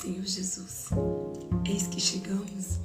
[0.00, 0.88] Senhor Jesus.
[1.62, 2.78] Eis que chegamos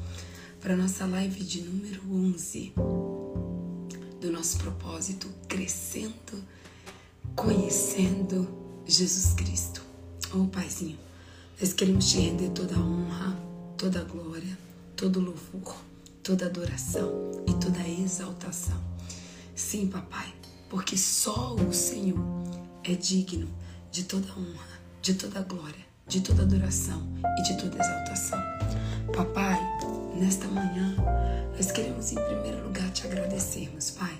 [0.59, 2.73] para nossa live de número 11
[4.20, 6.43] do nosso propósito crescendo,
[7.33, 8.46] conhecendo
[8.86, 9.82] Jesus Cristo.
[10.33, 11.00] Oh, Paizinho,
[11.57, 13.32] nós queremos te render toda a honra,
[13.77, 14.57] toda a glória,
[14.97, 15.77] todo louvor,
[16.21, 18.84] toda adoração e toda exaltação.
[19.55, 20.34] Sim, papai,
[20.69, 22.19] porque só o Senhor
[22.83, 23.47] é digno
[23.89, 27.01] de toda honra, de toda glória, de toda adoração
[27.39, 28.39] e de toda exaltação.
[29.15, 29.59] Papai,
[30.15, 30.96] nesta manhã,
[31.55, 34.13] nós queremos em primeiro lugar te agradecermos, Pai.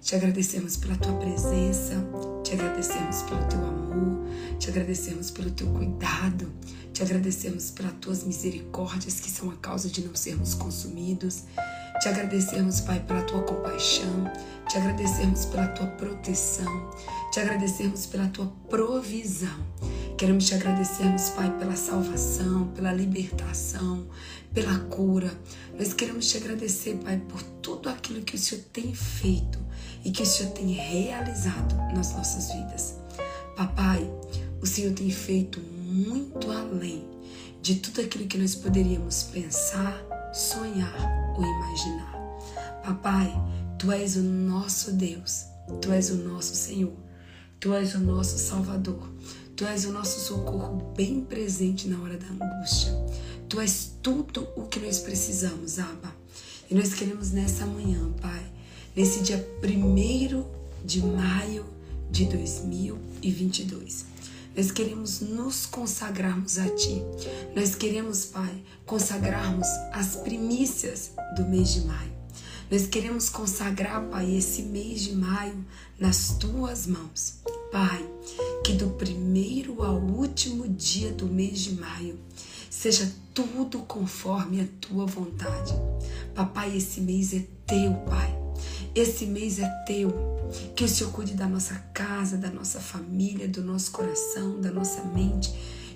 [0.00, 1.94] Te agradecemos pela tua presença,
[2.42, 4.26] te agradecemos pelo teu amor,
[4.58, 6.52] te agradecemos pelo teu cuidado,
[6.92, 11.44] te agradecemos pelas tuas misericórdias que são a causa de não sermos consumidos.
[12.00, 14.30] Te agradecemos, Pai, pela tua compaixão,
[14.68, 16.90] te agradecemos pela tua proteção,
[17.32, 19.66] te agradecemos pela tua provisão.
[20.18, 24.06] Queremos te agradecermos, Pai, pela salvação, pela libertação,
[24.52, 25.32] pela cura.
[25.78, 29.58] Nós queremos te agradecer, Pai, por tudo aquilo que o Senhor tem feito
[30.04, 32.96] e que o Senhor tem realizado nas nossas vidas.
[33.56, 34.06] Papai,
[34.60, 37.02] o Senhor tem feito muito além
[37.62, 40.04] de tudo aquilo que nós poderíamos pensar,
[40.34, 40.94] sonhar
[41.34, 42.12] ou imaginar.
[42.84, 43.32] Papai,
[43.78, 45.46] Tu és o nosso Deus,
[45.80, 46.92] Tu és o nosso Senhor,
[47.62, 49.08] Tu és o nosso Salvador,
[49.54, 52.92] Tu és o nosso socorro bem presente na hora da angústia.
[53.48, 56.12] Tu és tudo o que nós precisamos, Abba.
[56.68, 58.44] E nós queremos nessa manhã, Pai,
[58.96, 60.44] nesse dia 1
[60.84, 61.64] de maio
[62.10, 64.06] de 2022.
[64.56, 67.00] Nós queremos nos consagrarmos a Ti.
[67.54, 72.11] Nós queremos, Pai, consagrarmos as primícias do mês de maio.
[72.72, 75.62] Nós queremos consagrar, Pai, esse mês de maio
[76.00, 77.34] nas Tuas mãos.
[77.70, 78.02] Pai,
[78.64, 82.18] que do primeiro ao último dia do mês de maio
[82.70, 85.74] seja tudo conforme a Tua vontade.
[86.34, 88.34] Papai, esse mês é Teu, Pai.
[88.94, 90.10] Esse mês é teu.
[90.74, 95.04] Que o Senhor cuide da nossa casa, da nossa família, do nosso coração, da nossa
[95.04, 95.52] mente.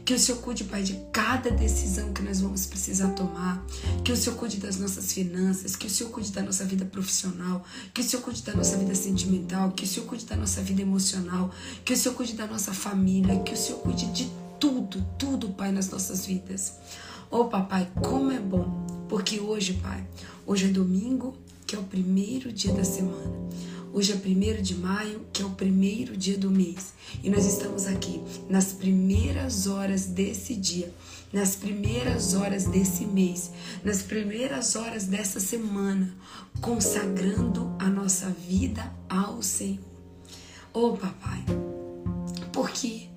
[0.07, 3.67] Que o Senhor cuide, Pai, de cada decisão que nós vamos precisar tomar.
[4.05, 5.75] Que o Senhor cuide das nossas finanças.
[5.75, 7.65] Que o Senhor cuide da nossa vida profissional.
[7.93, 9.73] Que o Senhor cuide da nossa vida sentimental.
[9.73, 11.51] Que o Senhor cuide da nossa vida emocional.
[11.85, 13.41] Que o Senhor cuide da nossa família.
[13.41, 14.31] Que o Senhor cuide de
[14.61, 16.75] tudo, tudo, Pai, nas nossas vidas.
[17.29, 18.87] Oh, papai, como é bom.
[19.09, 20.07] Porque hoje, Pai,
[20.47, 23.35] hoje é domingo que é o primeiro dia da semana.
[23.97, 26.93] Hoje é 1 de maio, que é o primeiro dia do mês.
[27.25, 30.93] E nós estamos aqui nas primeiras horas desse dia,
[31.33, 33.51] nas primeiras horas desse mês,
[33.83, 36.15] nas primeiras horas dessa semana,
[36.61, 39.81] consagrando a nossa vida ao Senhor.
[40.75, 41.43] Oh, papai,
[42.53, 43.09] porque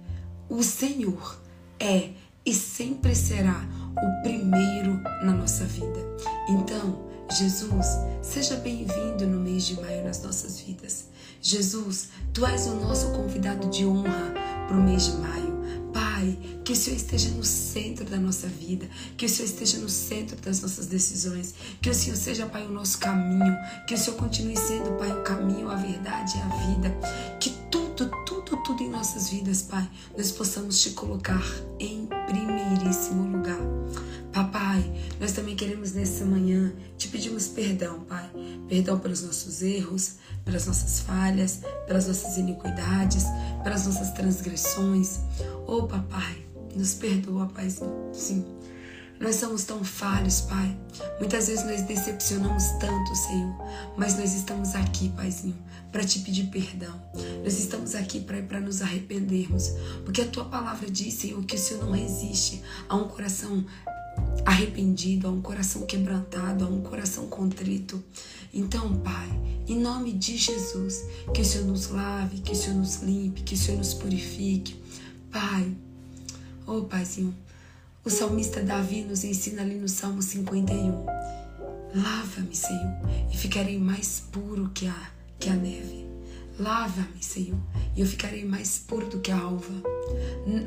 [0.47, 1.41] o Senhor
[1.77, 2.11] é
[2.45, 3.67] e sempre será
[3.97, 4.93] o primeiro
[5.25, 5.99] na nossa vida.
[6.47, 7.85] Então, Jesus,
[8.23, 11.05] seja bem-vindo no mês de maio nas nossas vidas.
[11.39, 14.33] Jesus, tu és o nosso convidado de honra
[14.67, 15.59] para o mês de maio.
[15.93, 19.89] Pai, que o Senhor esteja no centro da nossa vida, que o Senhor esteja no
[19.89, 23.55] centro das nossas decisões, que o Senhor seja, Pai, o nosso caminho,
[23.87, 26.97] que o Senhor continue sendo, Pai, o caminho, a verdade e a vida,
[27.39, 31.43] que tudo, tudo, tudo em nossas vidas, Pai, nós possamos te colocar
[31.79, 33.59] em primeiríssimo lugar.
[34.39, 34.89] Papai,
[35.19, 38.29] nós também queremos nessa manhã te pedimos perdão, Pai.
[38.69, 40.13] Perdão pelos nossos erros,
[40.45, 43.25] pelas nossas falhas, pelas nossas iniquidades,
[43.65, 45.19] pelas nossas transgressões.
[45.67, 47.67] Oh, Papai, nos perdoa, Pai.
[48.13, 48.45] Sim.
[49.19, 50.77] Nós somos tão falhos, Pai.
[51.19, 53.53] Muitas vezes nós decepcionamos tanto, Senhor.
[53.97, 55.57] Mas nós estamos aqui, Paizinho,
[55.91, 56.97] para te pedir perdão.
[57.43, 59.73] Nós estamos aqui para nos arrependermos.
[60.05, 63.65] Porque a tua palavra diz, Senhor, que o Senhor não resiste a um coração
[64.45, 68.03] arrependido, a um coração quebrantado, a um coração contrito.
[68.53, 69.29] Então, Pai,
[69.67, 71.03] em nome de Jesus,
[71.33, 74.75] que o Senhor nos lave, que o Senhor nos limpe, que o Senhor nos purifique.
[75.31, 75.71] Pai,
[76.65, 77.35] oh Paizinho,
[78.03, 81.05] o salmista Davi nos ensina ali no Salmo 51.
[81.93, 82.97] Lava-me, Senhor,
[83.31, 86.07] e ficarei mais puro que a, que a neve.
[86.59, 87.57] Lava-me, Senhor,
[87.95, 89.73] e eu ficarei mais puro do que a alva.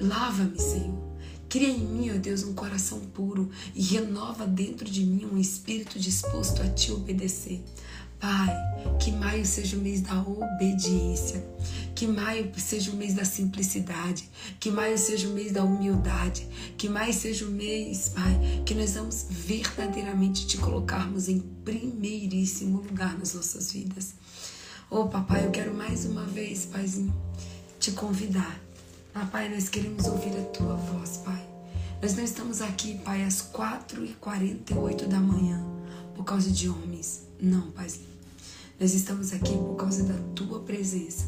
[0.00, 1.12] Lava-me, Senhor,
[1.52, 5.99] Cria em mim, ó Deus, um coração puro e renova dentro de mim um espírito
[5.99, 7.62] disposto a te obedecer.
[8.19, 8.49] Pai,
[8.99, 11.46] que maio seja o mês da obediência,
[11.94, 16.88] que maio seja o mês da simplicidade, que maio seja o mês da humildade, que
[16.88, 23.34] maio seja o mês, Pai, que nós vamos verdadeiramente te colocarmos em primeiríssimo lugar nas
[23.34, 24.14] nossas vidas.
[24.88, 27.14] Oh, papai, eu quero mais uma vez, Paizinho,
[27.78, 28.72] te convidar
[29.12, 31.47] Papai, nós queremos ouvir a tua voz, Pai.
[32.00, 35.62] Nós não estamos aqui, Pai, às 4h48 da manhã
[36.14, 37.20] por causa de homens.
[37.38, 38.06] Não, Paizinho.
[38.81, 41.26] Nós estamos aqui por causa da tua presença.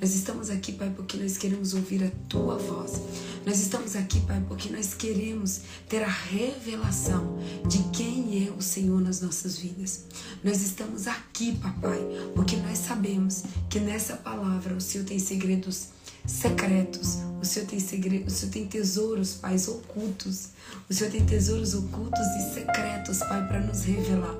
[0.00, 3.02] Nós estamos aqui, Pai, porque nós queremos ouvir a tua voz.
[3.44, 5.60] Nós estamos aqui, Pai, porque nós queremos
[5.90, 7.38] ter a revelação
[7.68, 10.04] de quem é o Senhor nas nossas vidas.
[10.42, 12.00] Nós estamos aqui, Papai,
[12.34, 15.95] porque nós sabemos que nessa palavra o Senhor tem segredos
[16.26, 17.18] secretos.
[17.40, 20.48] O Senhor tem segredos, o Senhor tem tesouros, Pai, ocultos.
[20.88, 24.36] O Senhor tem tesouros ocultos e secretos, Pai, para nos revelar.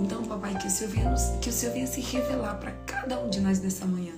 [0.00, 3.18] Então, Papai, que o Senhor venha, nos, que o Senhor venha se revelar para cada
[3.20, 4.14] um de nós nessa manhã.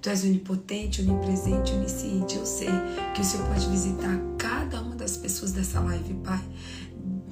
[0.00, 2.36] Tu és onipotente, onipresente, onisciente.
[2.36, 2.70] Eu sei
[3.14, 6.42] que o Senhor pode visitar cada uma das pessoas dessa live, Pai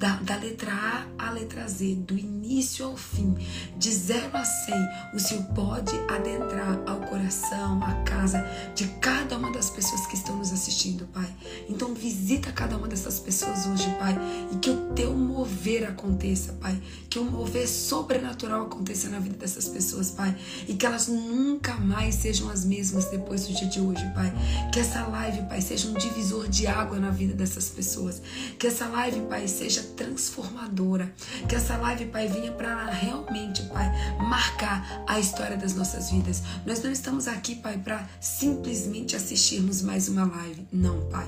[0.01, 3.37] da, da letra A à letra Z, do início ao fim,
[3.77, 4.75] de 0 a 100,
[5.13, 8.43] o Senhor pode adentrar ao coração, à casa
[8.73, 11.29] de cada uma das pessoas que estão nos assistindo, Pai.
[11.69, 14.17] Então visita cada uma dessas pessoas hoje, Pai,
[14.51, 19.67] e que o teu mover aconteça, Pai, que o mover sobrenatural aconteça na vida dessas
[19.67, 20.35] pessoas, Pai,
[20.67, 24.33] e que elas nunca mais sejam as mesmas depois do dia de hoje, Pai.
[24.73, 28.19] Que essa live, Pai, seja um divisor de água na vida dessas pessoas.
[28.57, 31.13] Que essa live, Pai, seja transformadora.
[31.47, 33.89] Que essa live, Pai, venha para realmente, Pai,
[34.19, 36.41] marcar a história das nossas vidas.
[36.65, 40.67] Nós não estamos aqui, Pai, para simplesmente assistirmos mais uma live.
[40.71, 41.27] Não, Pai.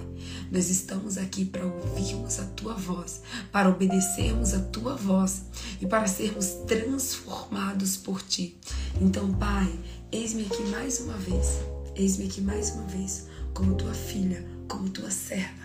[0.51, 3.21] Nós estamos aqui para ouvirmos a tua voz,
[3.51, 5.43] para obedecermos a tua voz
[5.81, 8.57] e para sermos transformados por ti.
[9.01, 9.73] Então, Pai,
[10.11, 11.59] eis-me aqui mais uma vez.
[11.95, 15.62] Eis-me aqui mais uma vez, como tua filha, como tua serva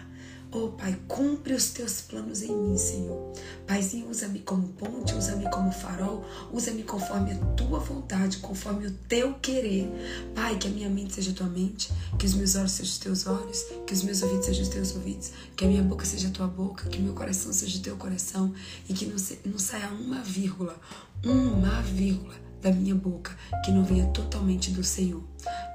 [0.50, 3.34] Oh, Pai, cumpre os teus planos em mim, Senhor.
[3.66, 9.34] Paizinho, usa-me como ponte, usa-me como farol, usa-me conforme a tua vontade, conforme o teu
[9.34, 9.90] querer.
[10.34, 12.98] Pai, que a minha mente seja a tua mente, que os meus olhos sejam os
[12.98, 16.28] teus olhos, que os meus ouvidos sejam os teus ouvidos, que a minha boca seja
[16.28, 18.54] a tua boca, que o meu coração seja o teu coração
[18.88, 20.80] e que não, se, não saia uma vírgula,
[21.22, 25.22] uma vírgula da minha boca que não venha totalmente do Senhor.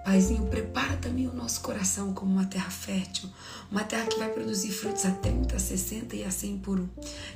[0.04, 3.30] Paizinho, prepara também o nosso coração como uma terra fértil,
[3.72, 6.90] uma terra que vai produzir frutos a 30, a 60 e a 100 por um.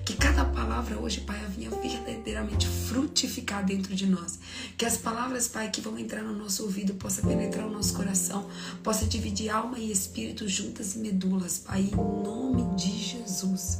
[0.04, 4.38] Que cada palavra hoje, Pai, venha verdadeiramente frutificar dentro de nós.
[4.78, 8.50] Que as palavras, Pai, que vão entrar no nosso ouvido possa penetrar o nosso coração,
[8.84, 13.80] possa dividir alma e espírito juntas e medulas, Pai, em nome de Jesus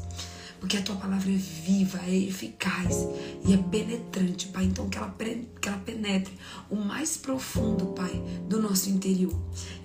[0.60, 3.08] porque a tua palavra é viva, é eficaz
[3.46, 4.66] e é penetrante, Pai.
[4.66, 5.14] Então que ela,
[5.62, 6.34] que ela penetre
[6.70, 9.34] o mais profundo, Pai, do nosso interior.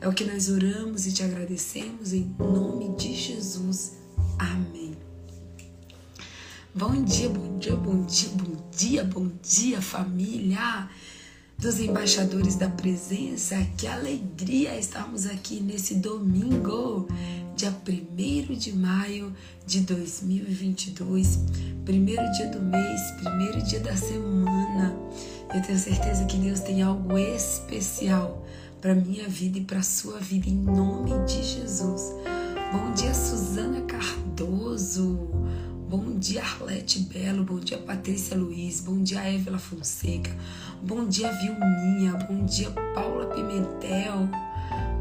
[0.01, 3.99] É o que nós oramos e te agradecemos em nome de Jesus.
[4.39, 4.97] Amém.
[6.75, 10.89] Bom dia, bom dia, bom dia, bom dia, bom dia, família
[11.63, 13.57] dos embaixadores da presença.
[13.77, 17.07] Que alegria estarmos aqui nesse domingo
[17.55, 19.33] dia 1 de maio
[19.65, 21.39] de 2022,
[21.85, 24.93] primeiro dia do mês, primeiro dia da semana.
[25.55, 28.45] Eu tenho certeza que Deus tem algo especial
[28.81, 32.13] para minha vida e para sua vida em nome de Jesus.
[32.73, 35.31] Bom dia, Suzana Cardoso.
[35.93, 37.45] Bom dia, Arlete Belo.
[37.45, 38.81] Bom dia, Patrícia Luiz.
[38.81, 40.35] Bom dia, Évila Fonseca.
[40.83, 42.17] Bom dia, Vilminha.
[42.17, 44.27] Bom dia, Paula Pimentel.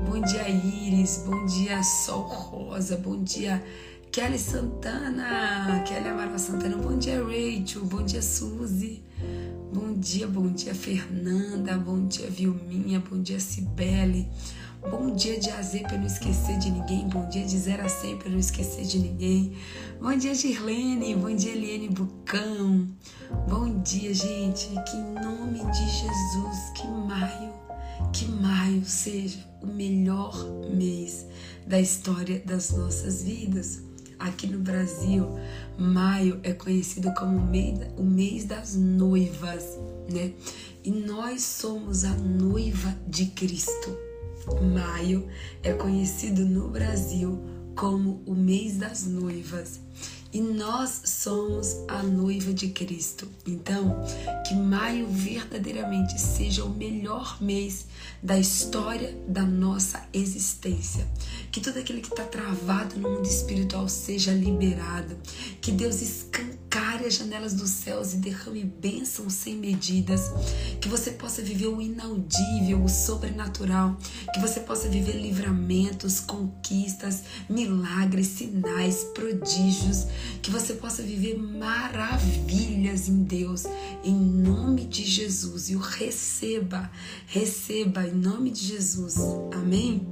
[0.05, 1.24] Bom dia, Iris.
[1.25, 2.98] Bom dia, Sol Rosa.
[2.98, 3.63] Bom dia,
[4.12, 5.81] Kelly Santana.
[5.88, 6.75] Kelly Amaral Santana.
[6.75, 7.86] Bom dia, Rachel.
[7.86, 9.01] Bom dia, Suzy.
[9.74, 11.77] Bom dia, bom dia, Fernanda.
[11.77, 13.00] Bom dia, Vilminha.
[13.00, 14.27] Bom dia, Cibele.
[14.89, 17.07] Bom dia de AZ para não esquecer de ninguém.
[17.07, 19.55] Bom dia de 0 a 100 para não esquecer de ninguém.
[20.01, 21.15] Bom dia, Girlene.
[21.15, 22.88] Bom dia, Eliane Bucão.
[23.47, 24.69] Bom dia, gente.
[24.89, 27.61] Que em nome de Jesus, que maio
[28.11, 30.35] que maio seja o melhor
[30.69, 31.25] mês
[31.65, 33.81] da história das nossas vidas.
[34.19, 35.27] Aqui no Brasil,
[35.77, 39.77] maio é conhecido como o mês das noivas,
[40.11, 40.33] né?
[40.83, 44.10] E nós somos a noiva de Cristo.
[44.74, 45.27] Maio
[45.63, 47.39] é conhecido no Brasil
[47.75, 49.79] como o mês das noivas
[50.33, 53.27] e nós somos a noiva de Cristo.
[53.45, 54.01] Então,
[54.48, 57.88] que maio verdadeiramente seja o melhor mês
[58.24, 61.05] da história da nossa existência.
[61.51, 65.17] Que tudo aquilo que está travado no mundo espiritual seja liberado.
[65.60, 70.31] Que Deus escancare as janelas dos céus e derrame bênçãos sem medidas.
[70.79, 73.98] Que você possa viver o inaudível, o sobrenatural.
[74.34, 80.08] Que você possa viver livramentos, conquistas, milagres, sinais, prodígios
[80.41, 83.65] que você possa viver maravilhas em Deus,
[84.03, 85.70] em nome de Jesus.
[85.70, 86.91] E o receba,
[87.27, 89.15] receba em nome de Jesus.
[89.53, 90.08] Amém?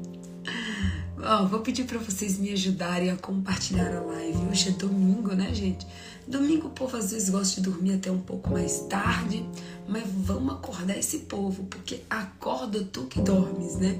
[1.49, 4.37] Vou pedir para vocês me ajudarem a compartilhar a live.
[4.49, 5.85] Hoje é domingo, né, gente?
[6.25, 9.45] Domingo o povo às vezes gosta de dormir até um pouco mais tarde,
[9.85, 13.99] mas vamos acordar esse povo, porque acorda tu que dormes, né?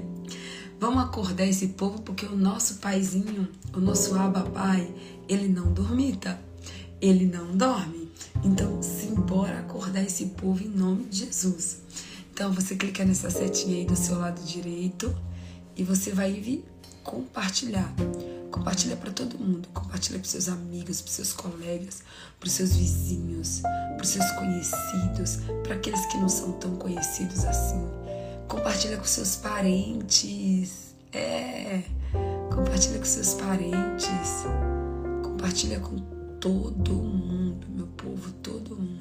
[0.80, 4.90] Vamos acordar esse povo porque o nosso paizinho, o nosso Abba Pai,
[5.28, 6.40] ele não dormita,
[7.02, 8.10] ele não dorme.
[8.42, 11.82] Então, simbora acordar esse povo em nome de Jesus.
[12.32, 15.14] Então, você clica nessa setinha aí do seu lado direito
[15.76, 16.64] e você vai vir
[17.02, 17.92] compartilhar.
[18.50, 22.02] Compartilha para todo mundo, compartilha para seus amigos, para seus colegas,
[22.38, 23.62] para seus vizinhos,
[23.96, 27.80] para seus conhecidos, para aqueles que não são tão conhecidos assim.
[28.48, 30.94] Compartilha com seus parentes.
[31.12, 31.82] É.
[32.52, 34.44] Compartilha com seus parentes.
[35.22, 35.96] Compartilha com
[36.40, 38.99] todo mundo, meu povo, todo mundo.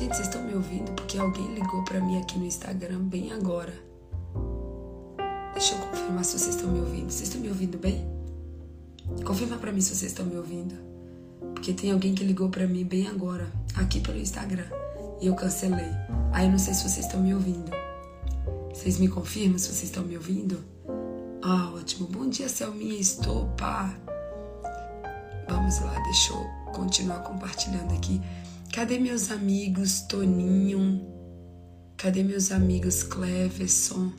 [0.00, 0.90] Gente, vocês estão me ouvindo?
[0.92, 3.74] Porque alguém ligou para mim aqui no Instagram bem agora.
[5.52, 7.10] Deixa eu confirmar se vocês estão me ouvindo.
[7.10, 8.10] Vocês estão me ouvindo bem?
[9.26, 10.74] Confirma para mim se vocês estão me ouvindo.
[11.52, 14.64] Porque tem alguém que ligou para mim bem agora, aqui pelo Instagram,
[15.20, 15.90] e eu cancelei.
[16.32, 17.70] Aí eu não sei se vocês estão me ouvindo.
[18.72, 20.64] Vocês me confirmam se vocês estão me ouvindo?
[21.42, 22.08] Ah, ótimo.
[22.08, 22.98] Bom dia, Selminha.
[22.98, 23.94] Estou, pá.
[25.46, 28.18] Vamos lá, deixa eu continuar compartilhando aqui.
[28.72, 31.04] Cadê meus amigos Toninho?
[31.96, 34.12] Cadê meus amigos Cleverson?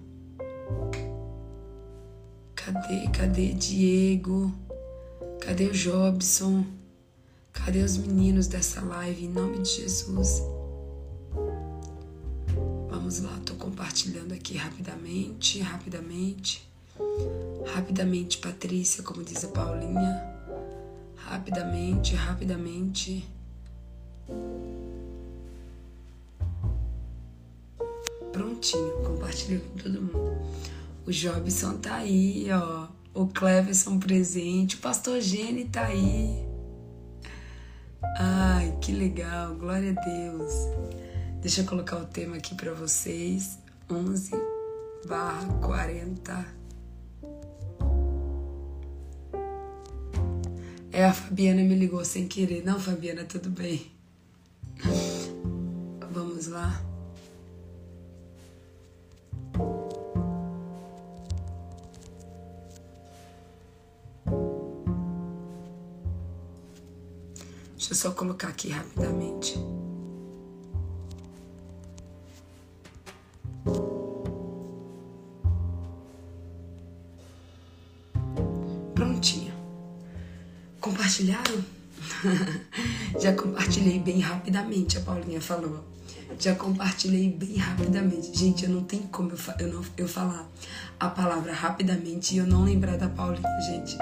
[2.53, 4.53] Cadê, cadê Diego?
[5.39, 6.65] Cadê o Jobson?
[7.53, 10.43] Cadê os meninos dessa live em nome de Jesus?
[12.89, 16.69] Vamos lá, tô compartilhando aqui rapidamente, rapidamente.
[17.73, 20.21] Rapidamente, Patrícia, como diz a Paulinha.
[21.15, 23.25] Rapidamente, rapidamente.
[28.31, 30.41] Prontinho, compartilhei com todo mundo.
[31.05, 32.87] O Jobson tá aí, ó.
[33.13, 34.75] O Cleverson presente.
[34.75, 36.45] O pastor Gene tá aí.
[38.17, 40.53] Ai, que legal, glória a Deus.
[41.41, 43.57] Deixa eu colocar o tema aqui para vocês.
[43.89, 44.31] 11
[45.05, 46.45] barra 40.
[50.91, 52.63] É, a Fabiana me ligou sem querer.
[52.63, 53.91] Não, Fabiana, tudo bem.
[56.11, 56.81] Vamos lá.
[67.75, 69.55] Deixa eu só colocar aqui rapidamente.
[78.95, 79.53] Prontinho.
[80.79, 81.80] Compartilharam?
[83.19, 85.83] Já compartilhei bem rapidamente, a Paulinha falou.
[86.39, 88.37] Já compartilhei bem rapidamente.
[88.37, 90.47] Gente, eu não tenho como eu, eu, não, eu falar
[90.99, 93.97] a palavra rapidamente e eu não lembrar da Paulinha, gente.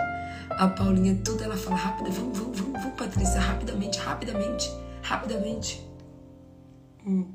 [0.50, 2.10] A Paulinha, tudo ela fala rápida.
[2.12, 4.70] Vamos, vamos, vamos, vamos Patrícia, rapidamente, rapidamente,
[5.02, 5.86] rapidamente.
[7.06, 7.26] Hum.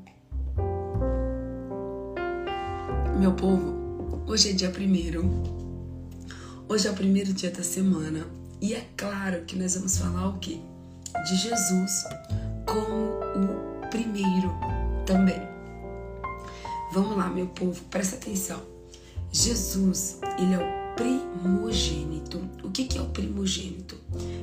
[3.19, 5.23] Meu povo, hoje é dia primeiro.
[6.67, 8.25] Hoje é o primeiro dia da semana.
[8.61, 10.59] E é claro que nós vamos falar o quê?
[11.25, 12.05] De Jesus
[12.65, 14.53] como o primeiro
[15.05, 15.41] também.
[16.91, 18.61] Vamos lá, meu povo, presta atenção.
[19.31, 22.39] Jesus, ele é o primogênito.
[22.63, 23.97] O que, que é o primogênito?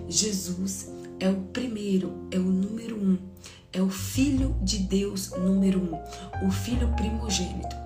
[0.08, 3.16] Jesus é o primeiro, é o número um,
[3.72, 7.81] é o Filho de Deus número um, o Filho primogênito.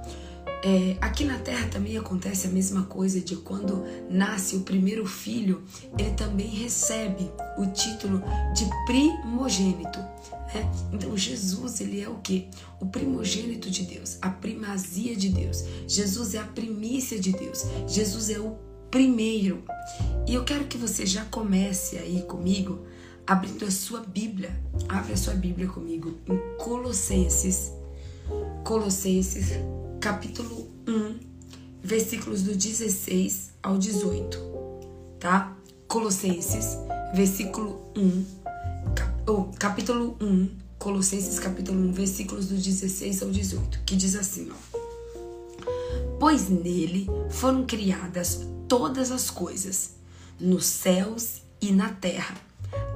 [0.69, 5.63] É, aqui na Terra também acontece a mesma coisa de quando nasce o primeiro filho,
[5.97, 8.21] ele também recebe o título
[8.53, 10.01] de primogênito.
[10.53, 10.69] Né?
[10.93, 12.49] Então Jesus ele é o que?
[12.81, 15.63] O primogênito de Deus, a primazia de Deus.
[15.87, 17.65] Jesus é a primícia de Deus.
[17.87, 18.59] Jesus é o
[18.91, 19.63] primeiro.
[20.27, 22.85] E eu quero que você já comece aí comigo
[23.25, 24.51] abrindo a sua Bíblia.
[24.89, 27.71] Abre a sua Bíblia comigo em Colossenses.
[28.65, 29.53] Colossenses,
[30.01, 31.19] capítulo 1,
[31.83, 34.39] versículos do 16 ao 18,
[35.19, 35.57] tá?
[35.89, 36.77] Colossenses,
[37.15, 38.25] versículo 1,
[39.27, 40.49] ou capítulo 1,
[40.79, 44.79] Colossenses capítulo 1, versículos do 16 ao 18, que diz assim, ó:
[46.21, 49.93] Pois nele foram criadas todas as coisas,
[50.39, 52.35] nos céus e na terra,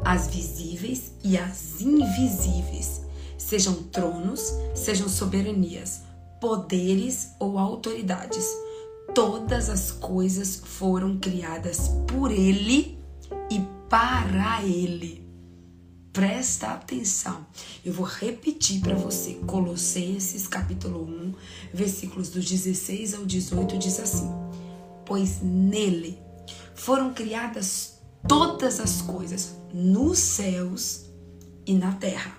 [0.04, 3.02] as visíveis e as invisíveis,
[3.38, 6.02] sejam tronos, sejam soberanias,
[6.40, 8.47] poderes ou autoridades.
[9.14, 12.99] Todas as coisas foram criadas por Ele
[13.50, 15.28] e para Ele.
[16.12, 17.47] Presta atenção.
[17.85, 19.35] Eu vou repetir para você.
[19.47, 21.35] Colossenses capítulo 1,
[21.73, 24.28] versículos dos 16 ao 18 diz assim:
[25.04, 26.18] Pois nele
[26.75, 31.06] foram criadas todas as coisas nos céus
[31.66, 32.37] e na terra,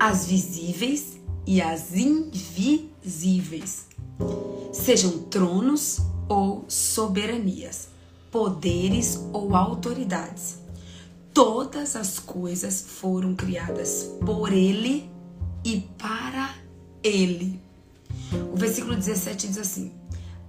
[0.00, 1.15] as visíveis
[1.46, 3.86] e as invisíveis,
[4.72, 7.88] sejam tronos ou soberanias,
[8.30, 10.66] poderes ou autoridades
[11.36, 15.10] todas as coisas foram criadas por Ele
[15.62, 16.54] e para
[17.04, 17.60] Ele.
[18.50, 19.92] O versículo 17 diz assim: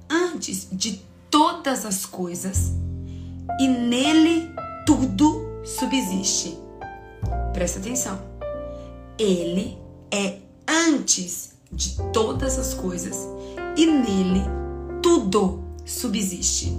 [0.10, 2.72] Antes de todas as coisas,
[3.60, 4.50] e nele
[4.86, 6.58] tudo subsiste.
[7.52, 8.18] Presta atenção.
[9.20, 9.78] Ele
[10.10, 13.28] é antes de todas as coisas,
[13.76, 14.42] e nele
[15.02, 16.76] tudo subsiste.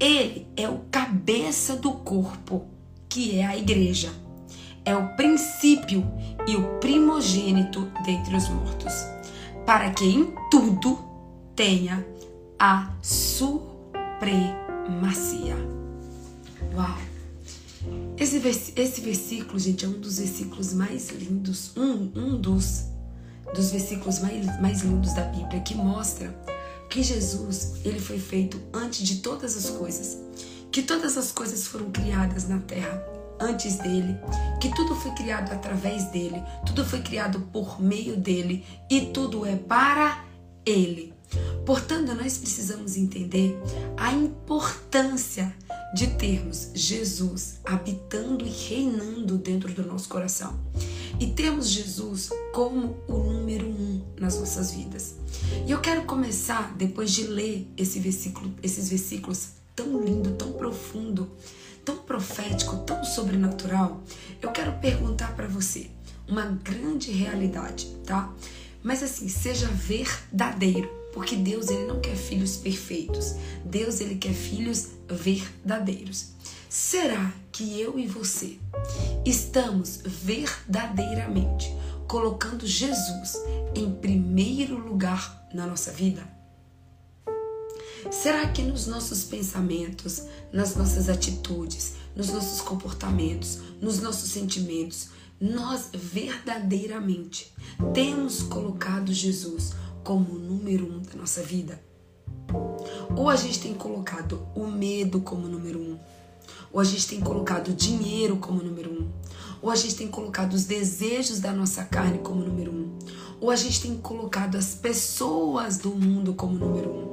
[0.00, 2.66] Ele é o cabeça do corpo
[3.08, 4.10] que é a igreja.
[4.84, 6.04] É o princípio
[6.46, 8.92] e o primogênito dentre os mortos,
[9.66, 10.98] para que em tudo
[11.54, 12.06] tenha
[12.58, 15.56] a supremacia.
[16.74, 17.07] Uau!
[18.18, 22.84] Esse, esse versículo, gente, é um dos versículos mais lindos, um, um dos,
[23.54, 26.34] dos versículos mais, mais lindos da Bíblia, que mostra
[26.90, 30.18] que Jesus, ele foi feito antes de todas as coisas
[30.70, 33.02] que todas as coisas foram criadas na terra
[33.40, 34.16] antes dele,
[34.60, 39.56] que tudo foi criado através dele, tudo foi criado por meio dele e tudo é
[39.56, 40.24] para
[40.66, 41.14] ele.
[41.64, 43.58] Portanto, nós precisamos entender
[43.96, 45.54] a importância
[45.94, 50.58] de termos Jesus habitando e reinando dentro do nosso coração.
[51.18, 55.16] E temos Jesus como o número um nas nossas vidas.
[55.66, 61.30] E eu quero começar, depois de ler esse versículo, esses versículos tão lindo, tão profundo,
[61.84, 64.02] tão profético, tão sobrenatural,
[64.42, 65.90] eu quero perguntar para você
[66.28, 68.32] uma grande realidade, tá?
[68.82, 73.34] Mas assim, seja verdadeiro, porque Deus ele não quer filhos perfeitos.
[73.64, 76.28] Deus ele quer filhos verdadeiros.
[76.70, 78.56] Será que eu e você
[79.26, 81.74] estamos verdadeiramente
[82.06, 83.36] colocando Jesus
[83.74, 86.22] em primeiro lugar na nossa vida?
[88.12, 95.08] Será que nos nossos pensamentos, nas nossas atitudes, nos nossos comportamentos, nos nossos sentimentos,
[95.40, 97.52] nós verdadeiramente
[97.92, 99.72] temos colocado Jesus
[100.08, 101.78] como o número um da nossa vida?
[103.14, 105.98] Ou a gente tem colocado o medo como número um?
[106.72, 109.06] Ou a gente tem colocado o dinheiro como número um?
[109.60, 112.98] Ou a gente tem colocado os desejos da nossa carne como número um?
[113.38, 117.08] Ou a gente tem colocado as pessoas do mundo como número um?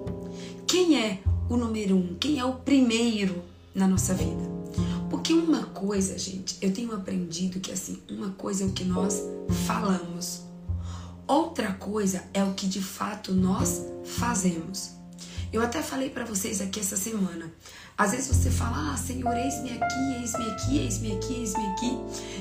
[0.65, 4.55] quem é o número um, quem é o primeiro na nossa vida.
[5.09, 9.21] Porque uma coisa, gente, eu tenho aprendido que assim, uma coisa é o que nós
[9.65, 10.44] falamos,
[11.27, 14.91] outra coisa é o que de fato nós fazemos.
[15.51, 17.51] Eu até falei para vocês aqui essa semana.
[17.97, 21.97] Às vezes você fala, ah, Senhor, eis-me aqui, eis-me aqui, eis-me aqui, eis-me aqui.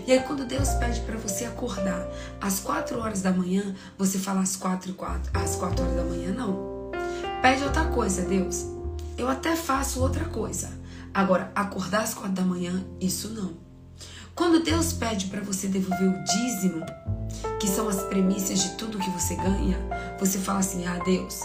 [0.07, 2.09] E aí quando Deus pede para você acordar
[2.41, 6.33] às quatro horas da manhã, você fala às quatro quatro, às quatro horas da manhã,
[6.33, 6.91] não.
[7.41, 8.65] Pede outra coisa, Deus.
[9.17, 10.73] Eu até faço outra coisa.
[11.13, 13.64] Agora, acordar às quatro da manhã, isso não.
[14.35, 16.85] Quando Deus pede para você devolver o dízimo,
[17.61, 19.79] que são as premissas de tudo que você ganha,
[20.19, 21.41] você fala assim: Ah, Deus,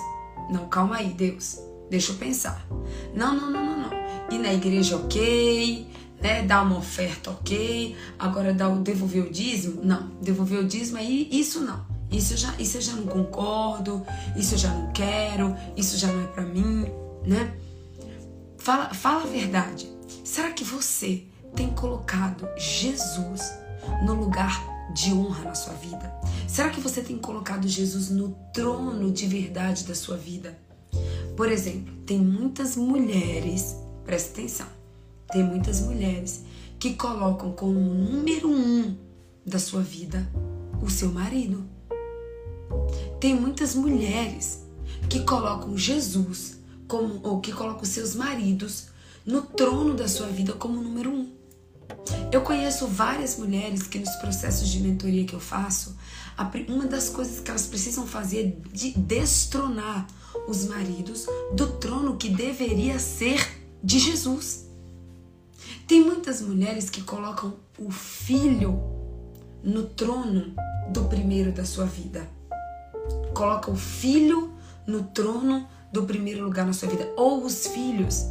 [0.49, 2.65] não, calma aí, Deus, deixa eu pensar.
[3.13, 3.89] Não, não, não, não, não.
[4.31, 5.87] Ir na igreja, ok,
[6.19, 6.41] né?
[6.43, 7.95] Dar uma oferta, ok.
[8.17, 9.81] Agora, dar, devolver o dízimo?
[9.83, 11.85] Não, devolver o dízimo aí, isso não.
[12.11, 14.03] Isso eu já, isso eu já não concordo,
[14.35, 16.87] isso eu já não quero, isso já não é para mim,
[17.23, 17.53] né?
[18.57, 19.87] Fala, fala a verdade.
[20.23, 23.41] Será que você tem colocado Jesus
[24.05, 24.61] no lugar
[24.93, 26.13] de honra na sua vida?
[26.47, 30.57] Será que você tem colocado Jesus no trono de verdade da sua vida?
[31.35, 34.67] Por exemplo, tem muitas mulheres, presta atenção,
[35.31, 36.43] tem muitas mulheres
[36.79, 38.97] que colocam como número um
[39.45, 40.27] da sua vida
[40.81, 41.63] o seu marido.
[43.19, 44.63] Tem muitas mulheres
[45.09, 48.87] que colocam Jesus como ou que colocam seus maridos
[49.25, 51.38] no trono da sua vida como número um.
[52.31, 55.97] Eu conheço várias mulheres que nos processos de mentoria que eu faço,
[56.67, 60.07] uma das coisas que elas precisam fazer é de destronar
[60.47, 63.45] os maridos do trono que deveria ser
[63.83, 64.67] de Jesus.
[65.87, 68.79] Tem muitas mulheres que colocam o filho
[69.63, 70.53] no trono
[70.91, 72.29] do primeiro da sua vida
[73.33, 74.53] coloca o filho
[74.85, 78.25] no trono do primeiro lugar na sua vida, ou os filhos.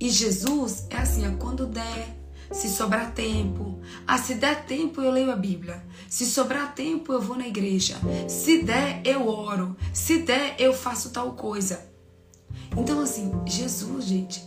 [0.00, 2.16] E Jesus é assim, é quando der,
[2.52, 3.80] se sobrar tempo.
[4.06, 5.84] Ah, se der tempo eu leio a Bíblia.
[6.08, 7.96] Se sobrar tempo eu vou na igreja.
[8.28, 9.76] Se der eu oro.
[9.92, 11.90] Se der eu faço tal coisa.
[12.76, 14.42] Então assim, Jesus, gente,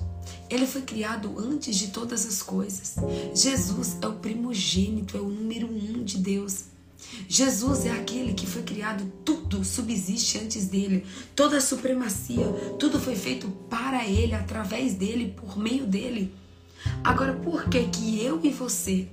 [0.49, 2.95] ele foi criado antes de todas as coisas.
[3.33, 6.65] Jesus é o primogênito, é o número um de Deus.
[7.27, 12.47] Jesus é aquele que foi criado, tudo subsiste antes dele, toda a supremacia,
[12.79, 16.33] tudo foi feito para ele, através dele, por meio dele.
[17.03, 19.07] Agora, por que que eu e você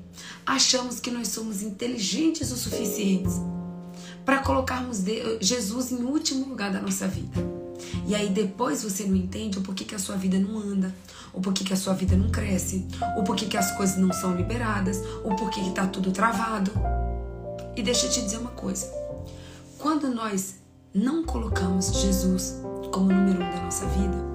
[0.47, 3.41] achamos que nós somos inteligentes o suficientes
[4.25, 5.03] para colocarmos
[5.41, 7.63] Jesus em último lugar da nossa vida?
[8.07, 10.95] E aí depois você não entende o porquê que a sua vida não anda,
[11.33, 14.35] o porquê que a sua vida não cresce, o porquê que as coisas não são
[14.35, 16.71] liberadas, o porquê que tá tudo travado.
[17.77, 18.87] E deixa eu te dizer uma coisa.
[19.79, 20.57] Quando nós
[20.95, 22.55] não colocamos Jesus
[22.93, 24.32] como número um da nossa vida,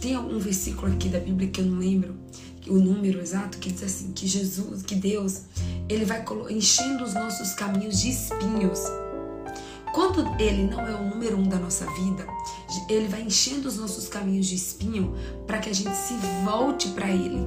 [0.00, 2.16] tem um versículo aqui da Bíblia que eu não lembro
[2.68, 5.42] o número exato que diz assim que Jesus, que Deus,
[5.88, 8.80] ele vai enchendo os nossos caminhos de espinhos.
[9.92, 12.26] Quando ele não é o número um da nossa vida,
[12.88, 15.14] ele vai enchendo os nossos caminhos de espinho
[15.46, 17.40] para que a gente se volte para ele.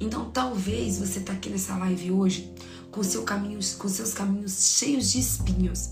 [0.00, 2.54] Então, talvez você está aqui nessa live hoje
[2.90, 5.90] com, seu caminhos, com seus caminhos cheios de espinhos.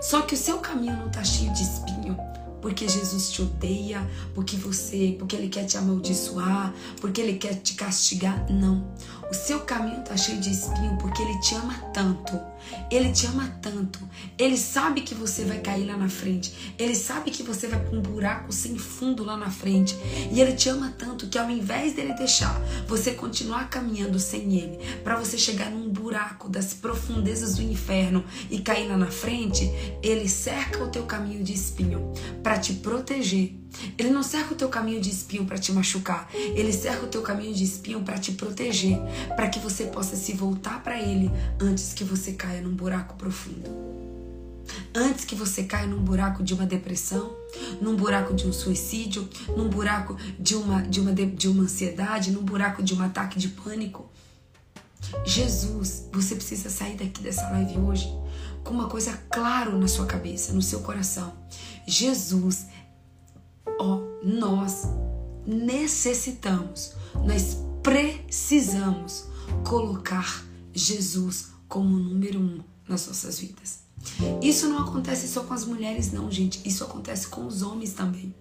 [0.00, 2.16] Só que o seu caminho não está cheio de espinho
[2.60, 7.74] porque Jesus te odeia, porque você, porque ele quer te amaldiçoar, porque ele quer te
[7.74, 8.46] castigar.
[8.50, 8.84] Não.
[9.30, 12.38] O seu caminho está cheio de espinho porque ele te ama tanto.
[12.90, 13.98] Ele te ama tanto.
[14.38, 16.74] Ele sabe que você vai cair lá na frente.
[16.78, 19.96] Ele sabe que você vai para um buraco sem fundo lá na frente.
[20.30, 24.78] E ele te ama tanto que ao invés dele deixar você continuar caminhando sem ele,
[25.02, 29.70] para você chegar num buraco das profundezas do inferno e cair lá na frente,
[30.02, 33.54] ele cerca o teu caminho de espinho para te proteger
[33.96, 36.28] ele não cerca o teu caminho de espinho para te machucar.
[36.34, 38.98] Ele cerca o teu caminho de espinho para te proteger,
[39.36, 41.30] para que você possa se voltar para ele
[41.60, 43.70] antes que você caia num buraco profundo.
[44.94, 47.34] Antes que você caia num buraco de uma depressão,
[47.80, 52.42] num buraco de um suicídio, num buraco de uma, de uma, de uma ansiedade, num
[52.42, 54.08] buraco de um ataque de pânico.
[55.24, 58.08] Jesus, você precisa sair daqui dessa live hoje
[58.62, 61.32] com uma coisa claro na sua cabeça, no seu coração.
[61.86, 62.66] Jesus
[64.22, 64.86] nós
[65.46, 66.92] necessitamos,
[67.24, 69.24] nós precisamos
[69.66, 73.80] colocar Jesus como número um nas nossas vidas.
[74.42, 76.60] Isso não acontece só com as mulheres, não, gente.
[76.66, 78.34] Isso acontece com os homens também.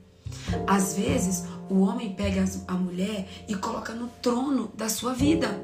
[0.68, 5.60] Às vezes, o homem pega a mulher e coloca no trono da sua vida.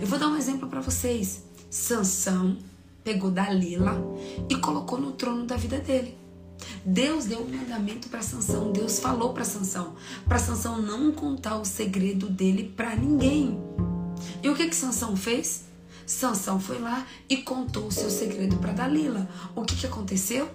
[0.00, 1.44] Eu vou dar um exemplo para vocês.
[1.70, 2.58] Sansão
[3.02, 3.96] pegou Dalila
[4.48, 6.16] e colocou no trono da vida dele.
[6.84, 9.94] Deus deu um mandamento para Sansão, Deus falou para Sansão,
[10.26, 13.58] para Sansão não contar o segredo dele para ninguém.
[14.42, 15.64] E o que que Sansão fez?
[16.06, 19.28] Sansão foi lá e contou o seu segredo para Dalila.
[19.54, 20.48] O que que aconteceu?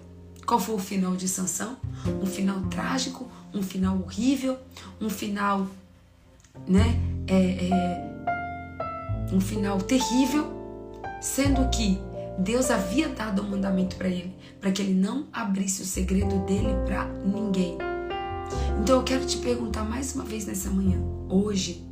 [0.46, 1.78] Qual foi o final de Sansão?
[2.22, 4.58] Um final trágico, um final horrível,
[5.00, 5.68] um final,
[6.68, 7.00] né?
[7.28, 8.14] É, é,
[9.32, 10.52] um final terrível,
[11.22, 12.00] sendo que
[12.38, 16.70] Deus havia dado um mandamento para ele, para que ele não abrisse o segredo dele
[16.86, 17.78] para ninguém.
[18.82, 21.86] Então eu quero te perguntar mais uma vez nessa manhã, hoje,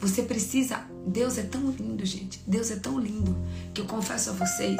[0.00, 0.84] você precisa.
[1.06, 2.42] Deus é tão lindo, gente.
[2.44, 3.36] Deus é tão lindo
[3.72, 4.76] que eu confesso a vocês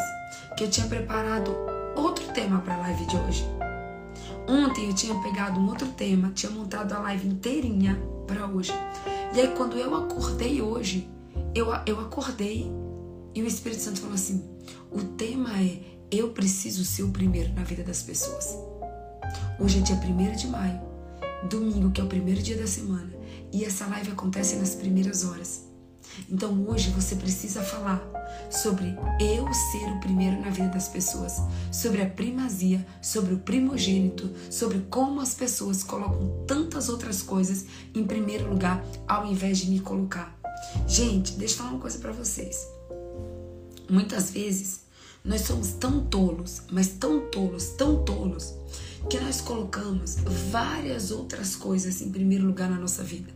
[0.57, 1.55] que eu tinha preparado
[1.95, 3.45] outro tema para a live de hoje.
[4.49, 8.73] Ontem eu tinha pegado um outro tema, tinha montado a live inteirinha para hoje.
[9.33, 11.09] E aí quando eu acordei hoje,
[11.55, 12.69] eu, eu acordei
[13.37, 14.45] e o Espírito Santo falou assim:
[14.91, 18.57] o tema é Eu preciso ser o primeiro na vida das pessoas.
[19.59, 20.81] Hoje é dia 1 de maio,
[21.51, 23.13] domingo, que é o primeiro dia da semana,
[23.53, 25.65] e essa live acontece nas primeiras horas.
[26.31, 28.01] Então hoje você precisa falar
[28.49, 31.43] sobre eu ser o primeiro na vida das pessoas,
[31.73, 38.05] sobre a primazia, sobre o primogênito, sobre como as pessoas colocam tantas outras coisas em
[38.05, 40.39] primeiro lugar ao invés de me colocar.
[40.87, 42.65] Gente, deixa eu falar uma coisa para vocês.
[43.91, 44.86] Muitas vezes
[45.27, 48.55] nós somos tão tolos, mas tão tolos, tão tolos,
[49.11, 50.17] que nós colocamos
[50.51, 53.33] várias outras coisas em primeiro lugar na nossa vida.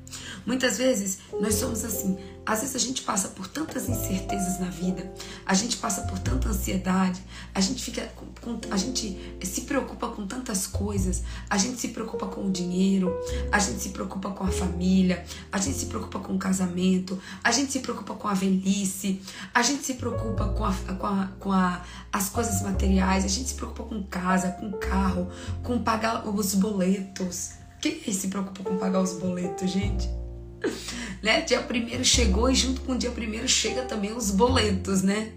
[0.46, 2.16] Muitas vezes nós somos assim.
[2.51, 5.09] Às vezes a gente passa por tantas incertezas na vida,
[5.47, 7.23] a gente passa por tanta ansiedade,
[7.55, 12.27] a gente fica com, a gente se preocupa com tantas coisas, a gente se preocupa
[12.27, 13.17] com o dinheiro,
[13.53, 17.53] a gente se preocupa com a família, a gente se preocupa com o casamento, a
[17.53, 19.23] gente se preocupa com a velhice,
[19.55, 21.83] a gente se preocupa com, a, com, a, com a,
[22.13, 25.29] as coisas materiais, a gente se preocupa com casa, com carro,
[25.63, 27.53] com pagar os boletos.
[27.81, 30.11] Quem se preocupa com pagar os boletos, gente?
[31.23, 31.42] né?
[31.42, 35.33] Dia primeiro chegou e junto com o dia primeiro chega também os boletos, né?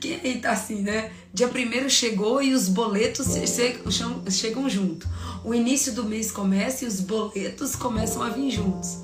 [0.00, 1.10] Quem aí tá assim, né?
[1.32, 3.26] Dia primeiro chegou e os boletos
[4.30, 5.06] chegam, junto.
[5.44, 8.98] O início do mês começa e os boletos começam a vir juntos.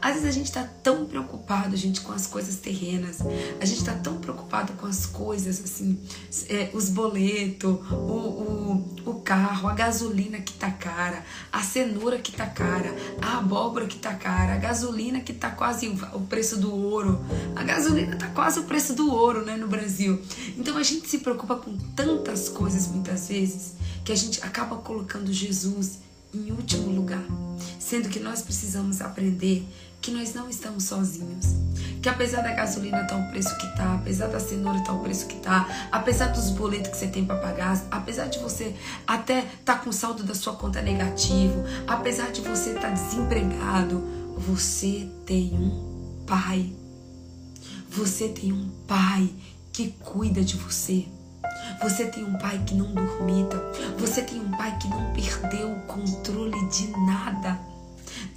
[0.00, 3.18] Às vezes a gente está tão preocupado, gente, com as coisas terrenas.
[3.60, 6.00] A gente está tão preocupado com as coisas, assim,
[6.48, 12.32] é, os boletos, o, o, o carro, a gasolina que tá cara, a cenoura que
[12.32, 16.74] tá cara, a abóbora que tá cara, a gasolina que tá quase o preço do
[16.74, 17.20] ouro.
[17.54, 20.20] A gasolina tá quase o preço do ouro, né, no Brasil.
[20.56, 25.32] Então a gente se preocupa com tantas coisas muitas vezes que a gente acaba colocando
[25.32, 25.98] Jesus
[26.32, 27.24] em último lugar,
[27.78, 29.66] sendo que nós precisamos aprender
[30.00, 31.46] que nós não estamos sozinhos.
[32.02, 34.98] Que apesar da gasolina estar tá o preço que está, apesar da cenoura estar tá
[34.98, 38.74] o preço que está, apesar dos boletos que você tem para pagar, apesar de você
[39.06, 42.90] até estar tá com o saldo da sua conta negativo, apesar de você estar tá
[42.90, 44.02] desempregado,
[44.36, 46.72] você tem um pai.
[47.90, 49.28] Você tem um pai
[49.72, 51.06] que cuida de você.
[51.82, 53.56] Você tem um pai que não dormita.
[53.98, 57.58] Você tem um pai que não perdeu o controle de nada.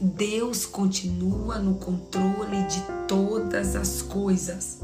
[0.03, 4.79] Deus continua no controle de todas as coisas.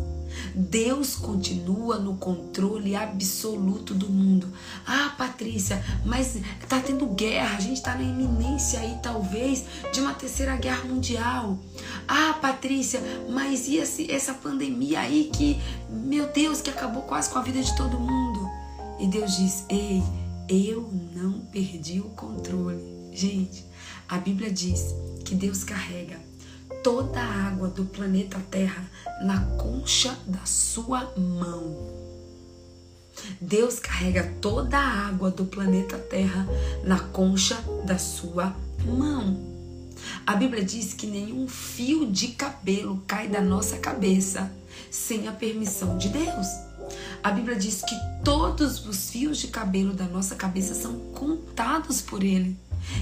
[0.56, 4.48] Deus continua no controle absoluto do mundo.
[4.88, 6.38] Ah, Patrícia, mas
[6.70, 11.60] tá tendo guerra, a gente tá na iminência aí, talvez, de uma terceira guerra mundial.
[12.08, 17.40] Ah, Patrícia, mas e esse, essa pandemia aí que, meu Deus, que acabou quase com
[17.40, 18.50] a vida de todo mundo?
[18.98, 20.02] E Deus diz: Ei,
[20.48, 23.12] eu não perdi o controle.
[23.12, 23.66] Gente,
[24.08, 24.96] a Bíblia diz
[25.30, 26.20] que Deus carrega
[26.84, 28.90] toda a água do planeta Terra
[29.22, 31.78] na concha da sua mão.
[33.40, 36.48] Deus carrega toda a água do planeta Terra
[36.84, 39.40] na concha da sua mão.
[40.26, 44.52] A Bíblia diz que nenhum fio de cabelo cai da nossa cabeça
[44.90, 46.48] sem a permissão de Deus.
[47.22, 52.24] A Bíblia diz que todos os fios de cabelo da nossa cabeça são contados por
[52.24, 52.58] Ele.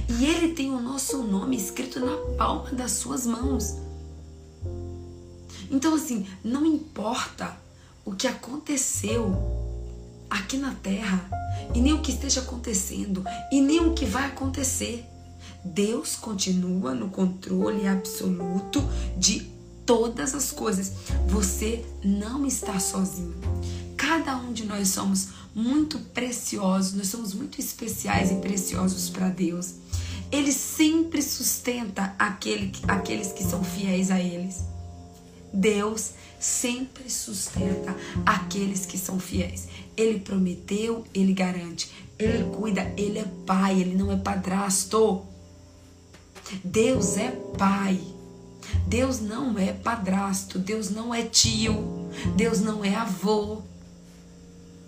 [0.09, 3.75] E Ele tem o nosso nome escrito na palma das suas mãos.
[5.69, 7.57] Então, assim, não importa
[8.05, 9.35] o que aconteceu
[10.29, 11.29] aqui na terra,
[11.73, 15.05] e nem o que esteja acontecendo, e nem o que vai acontecer.
[15.63, 18.81] Deus continua no controle absoluto
[19.17, 19.41] de
[19.85, 20.93] todas as coisas.
[21.27, 23.35] Você não está sozinho.
[24.07, 29.73] Cada um de nós somos muito preciosos, nós somos muito especiais e preciosos para Deus.
[30.31, 34.63] Ele sempre sustenta aquele, aqueles que são fiéis a eles.
[35.53, 37.93] Deus sempre sustenta
[38.25, 39.67] aqueles que são fiéis.
[39.97, 41.91] Ele prometeu, ele garante.
[42.17, 45.25] Ele cuida, ele é pai, ele não é padrasto.
[46.63, 47.99] Deus é pai.
[48.87, 53.63] Deus não é padrasto, Deus não é tio, Deus não é avô.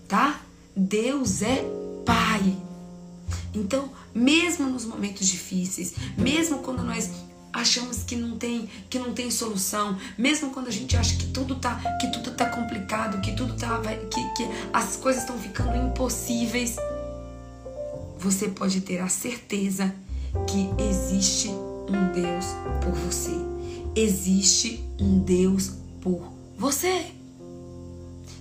[0.10, 0.42] Tá?
[0.76, 1.64] Deus é
[2.06, 2.58] pai.
[3.54, 7.10] Então, mesmo nos momentos difíceis, mesmo quando nós
[7.54, 11.56] achamos que não tem que não tem solução, mesmo quando a gente acha que tudo
[11.56, 16.76] tá que tudo tá complicado, que tudo tá que, que as coisas estão ficando impossíveis,
[18.18, 19.94] você pode ter a certeza
[20.48, 22.46] que existe um Deus
[22.84, 23.32] por você.
[23.96, 27.12] Existe um Deus por você.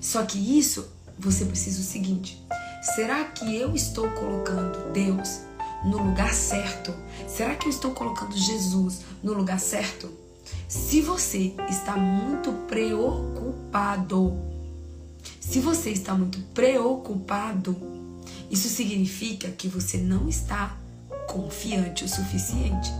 [0.00, 0.86] Só que isso
[1.18, 2.42] você precisa o seguinte:
[2.94, 5.40] será que eu estou colocando Deus
[5.84, 6.94] no lugar certo?
[7.26, 10.10] Será que eu estou colocando Jesus no lugar certo?
[10.68, 14.36] Se você está muito preocupado,
[15.40, 17.76] se você está muito preocupado,
[18.50, 20.76] isso significa que você não está
[21.26, 22.90] confiante o suficiente.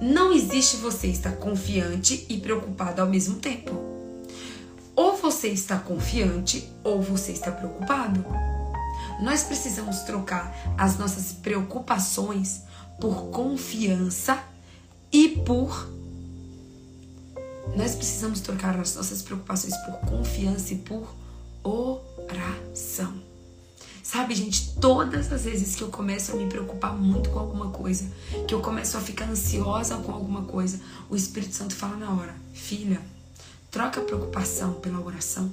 [0.00, 3.95] Não existe você estar confiante e preocupado ao mesmo tempo.
[5.26, 8.24] Você está confiante ou você está preocupado.
[9.20, 12.62] Nós precisamos trocar as nossas preocupações
[13.00, 14.38] por confiança
[15.10, 15.90] e por.
[17.76, 21.12] Nós precisamos trocar as nossas preocupações por confiança e por
[21.64, 23.12] oração.
[24.04, 28.08] Sabe, gente, todas as vezes que eu começo a me preocupar muito com alguma coisa,
[28.46, 32.36] que eu começo a ficar ansiosa com alguma coisa, o Espírito Santo fala na hora:
[32.54, 33.00] Filha,
[33.76, 35.52] troca a preocupação pela oração.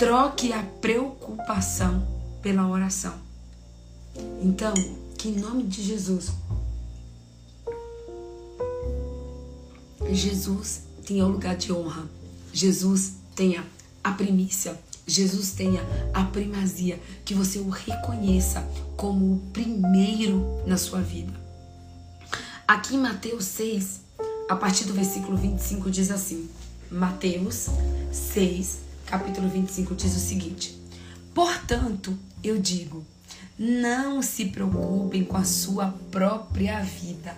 [0.00, 2.04] Troque a preocupação
[2.42, 3.14] pela oração.
[4.42, 4.74] Então,
[5.16, 6.32] que em nome de Jesus,
[10.10, 12.04] Jesus tenha o lugar de honra.
[12.52, 13.64] Jesus tenha
[14.02, 14.76] a primícia.
[15.06, 17.00] Jesus tenha a primazia.
[17.24, 21.32] Que você o reconheça como o primeiro na sua vida.
[22.66, 24.05] Aqui em Mateus 6,
[24.48, 26.48] a partir do versículo 25 diz assim:
[26.90, 27.66] Mateus
[28.12, 30.80] 6, capítulo 25 diz o seguinte:
[31.34, 33.04] Portanto, eu digo,
[33.58, 37.36] não se preocupem com a sua própria vida.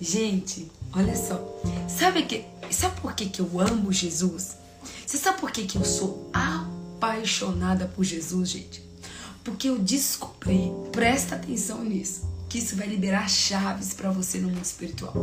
[0.00, 1.60] Gente, olha só.
[1.88, 4.56] Sabe que sabe por que, que eu amo Jesus?
[5.06, 8.82] Você sabe por que, que eu sou apaixonada por Jesus, gente?
[9.42, 14.64] Porque eu descobri, presta atenção nisso, que isso vai liberar chaves para você no mundo
[14.64, 15.14] espiritual.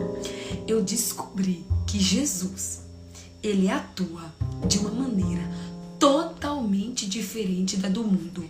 [0.68, 2.82] Eu descobri que Jesus,
[3.42, 4.34] ele atua
[4.68, 5.44] de uma maneira
[6.00, 8.48] totalmente diferente da do mundo.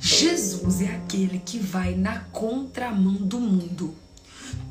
[0.00, 3.94] Jesus é aquele que vai na contramão do mundo.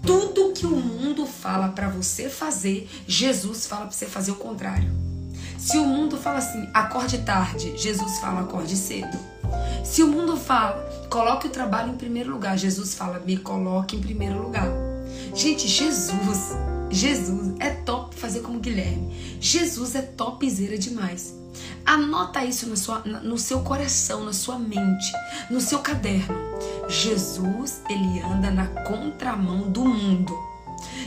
[0.06, 4.90] Tudo que o mundo fala para você fazer, Jesus fala para você fazer o contrário.
[5.58, 9.35] Se o mundo fala assim, acorde tarde, Jesus fala acorde cedo.
[9.84, 10.78] Se o mundo fala,
[11.10, 14.68] coloque o trabalho em primeiro lugar, Jesus fala, me coloque em primeiro lugar.
[15.34, 16.56] Gente, Jesus,
[16.90, 19.38] Jesus é top fazer como Guilherme.
[19.40, 21.36] Jesus é topzera demais.
[21.86, 25.12] Anota isso no, sua, no seu coração, na sua mente,
[25.50, 26.36] no seu caderno.
[26.88, 30.34] Jesus, ele anda na contramão do mundo.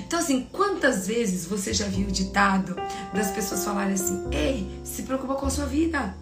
[0.07, 2.77] Então, assim, quantas vezes você já viu o ditado
[3.13, 6.15] das pessoas falarem assim: Ei, se preocupa com a sua vida.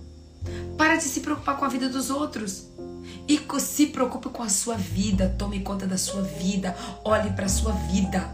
[0.77, 2.67] Para de se preocupar com a vida dos outros.
[3.29, 5.35] E se preocupe com a sua vida.
[5.39, 6.77] Tome conta da sua vida.
[7.05, 8.29] Olhe para a sua vida.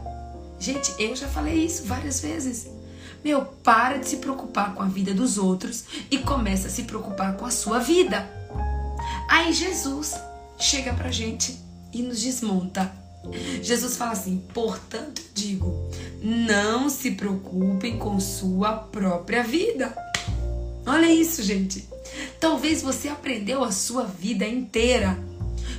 [0.58, 2.68] Gente, eu já falei isso várias vezes.
[3.24, 7.36] Meu, para de se preocupar com a vida dos outros e começa a se preocupar
[7.36, 8.28] com a sua vida.
[9.28, 10.14] Aí Jesus
[10.58, 11.58] chega pra gente
[11.92, 12.92] e nos desmonta.
[13.62, 15.88] Jesus fala assim: portanto, digo,
[16.20, 19.94] não se preocupem com sua própria vida.
[20.86, 21.91] Olha isso, gente.
[22.40, 25.18] Talvez você aprendeu a sua vida inteira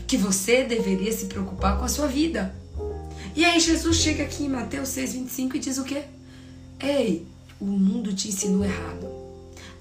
[0.08, 2.54] que você deveria se preocupar com a sua vida.
[3.36, 6.04] E aí Jesus chega aqui em Mateus 6:25 e diz o quê?
[6.80, 7.26] Ei,
[7.60, 9.08] o mundo te ensinou errado.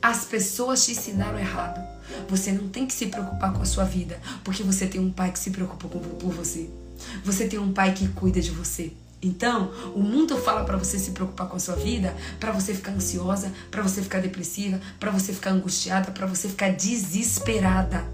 [0.00, 1.80] As pessoas te ensinaram errado.
[2.28, 5.30] Você não tem que se preocupar com a sua vida, porque você tem um pai
[5.32, 6.68] que se preocupa por você.
[7.24, 8.92] Você tem um pai que cuida de você.
[9.22, 12.92] Então, o mundo fala para você se preocupar com a sua vida, para você ficar
[12.92, 18.04] ansiosa, para você ficar depressiva, para você ficar angustiada, para você ficar desesperada.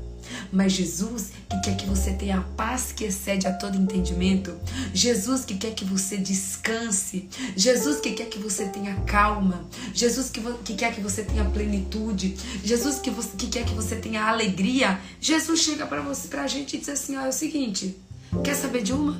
[0.52, 4.54] Mas Jesus que quer que você tenha a paz que excede a todo entendimento,
[4.92, 10.42] Jesus que quer que você descanse, Jesus que quer que você tenha calma, Jesus que,
[10.64, 15.60] que quer que você tenha plenitude, Jesus que, que quer que você tenha alegria, Jesus
[15.60, 17.96] chega para você, pra gente e diz assim: ó, é o seguinte.
[18.44, 19.16] Quer saber de uma?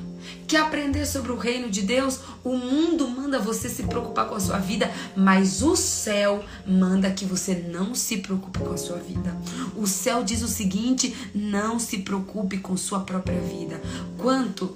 [0.47, 2.19] Quer aprender sobre o reino de Deus?
[2.43, 7.25] O mundo manda você se preocupar com a sua vida, mas o céu manda que
[7.25, 9.35] você não se preocupe com a sua vida.
[9.75, 13.81] O céu diz o seguinte: não se preocupe com sua própria vida.
[14.17, 14.75] Quanto.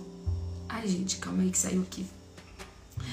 [0.68, 2.06] Ai, gente, calma aí que saiu aqui.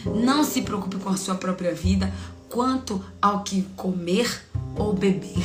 [0.04, 2.12] Não se preocupe com a sua própria vida
[2.48, 4.44] quanto ao que comer
[4.76, 5.44] ou beber,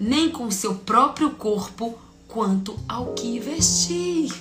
[0.00, 4.32] nem com seu próprio corpo quanto ao que vestir.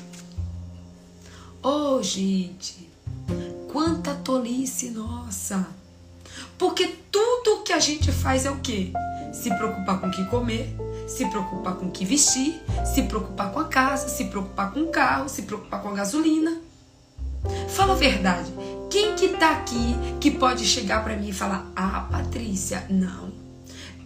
[1.63, 2.89] Oh, gente,
[3.71, 5.67] quanta tolice nossa!
[6.57, 8.91] Porque tudo que a gente faz é o quê?
[9.31, 10.75] Se preocupar com o que comer,
[11.07, 14.87] se preocupar com o que vestir, se preocupar com a casa, se preocupar com o
[14.87, 16.59] carro, se preocupar com a gasolina.
[17.69, 18.51] Fala a verdade.
[18.89, 23.31] Quem que tá aqui que pode chegar para mim e falar: "Ah, Patrícia, não.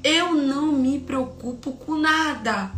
[0.03, 2.73] Eu não me preocupo com nada.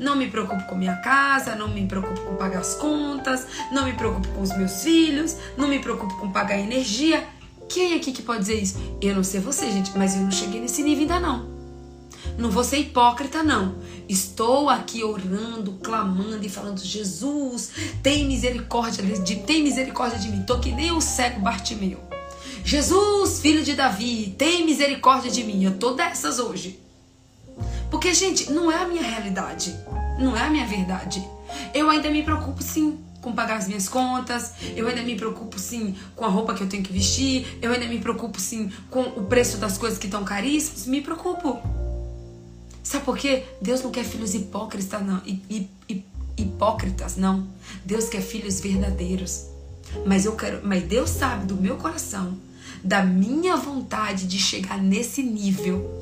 [0.00, 3.92] Não me preocupo com minha casa, não me preocupo com pagar as contas, não me
[3.92, 7.22] preocupo com os meus filhos, não me preocupo com pagar energia.
[7.68, 8.78] Quem aqui que pode dizer isso?
[9.02, 11.50] Eu não sei você, gente, mas eu não cheguei nesse nível ainda não.
[12.38, 13.74] Não vou ser hipócrita, não.
[14.08, 17.70] Estou aqui orando, clamando e falando: Jesus,
[18.02, 20.44] tem misericórdia de, tem misericórdia de mim.
[20.44, 22.00] Tô que nem o cego Bartimeu.
[22.64, 25.62] Jesus, filho de Davi, tem misericórdia de mim.
[25.62, 26.80] Eu tô dessas hoje.
[27.90, 29.74] Porque, gente, não é a minha realidade.
[30.18, 31.26] Não é a minha verdade.
[31.74, 34.52] Eu ainda me preocupo, sim, com pagar as minhas contas.
[34.76, 37.58] Eu ainda me preocupo, sim, com a roupa que eu tenho que vestir.
[37.60, 40.86] Eu ainda me preocupo, sim, com o preço das coisas que estão caríssimas.
[40.86, 41.58] Me preocupo.
[42.82, 43.44] Sabe por quê?
[43.60, 45.22] Deus não quer filhos hipócritas, não.
[46.36, 47.46] hipócritas, não.
[47.84, 49.46] Deus quer filhos verdadeiros.
[50.06, 52.38] Mas eu quero, mas Deus sabe do meu coração,
[52.82, 55.99] da minha vontade de chegar nesse nível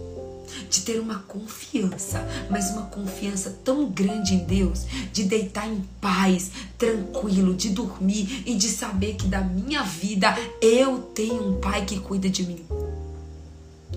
[0.68, 6.50] de ter uma confiança, mas uma confiança tão grande em Deus, de deitar em paz,
[6.76, 11.98] tranquilo, de dormir e de saber que da minha vida eu tenho um pai que
[12.00, 12.64] cuida de mim.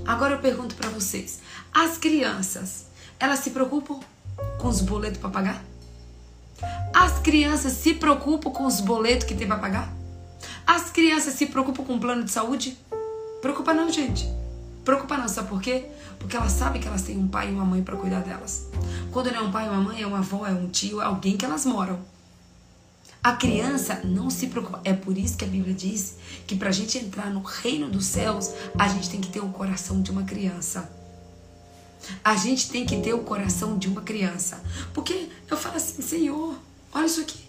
[0.05, 1.39] Agora eu pergunto para vocês:
[1.73, 2.85] as crianças,
[3.19, 3.99] elas se preocupam
[4.59, 5.65] com os boletos para pagar?
[6.93, 9.93] As crianças se preocupam com os boletos que tem para pagar?
[10.65, 12.77] As crianças se preocupam com o plano de saúde?
[13.41, 14.27] Preocupa não, gente.
[14.85, 15.85] Preocupa não, sabe por quê?
[16.21, 18.67] Porque elas sabem que elas têm um pai e uma mãe para cuidar delas.
[19.11, 21.05] Quando não é um pai e uma mãe, é uma avó, é um tio, é
[21.05, 21.99] alguém que elas moram.
[23.23, 24.81] A criança não se preocupa.
[24.83, 26.17] É por isso que a Bíblia diz
[26.47, 29.49] que para a gente entrar no reino dos céus, a gente tem que ter o
[29.49, 30.89] coração de uma criança.
[32.23, 34.63] A gente tem que ter o coração de uma criança.
[34.93, 36.55] Porque eu falo assim, Senhor,
[36.91, 37.39] olha isso aqui.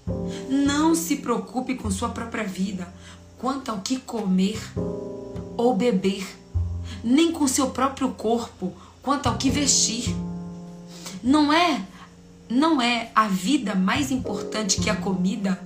[0.51, 2.93] Não se preocupe com sua própria vida
[3.39, 4.61] quanto ao que comer
[5.57, 6.25] ou beber,
[7.03, 8.73] nem com seu próprio corpo
[9.03, 10.15] quanto ao que vestir.
[11.23, 11.83] Não é
[12.49, 15.59] não é a vida mais importante que a comida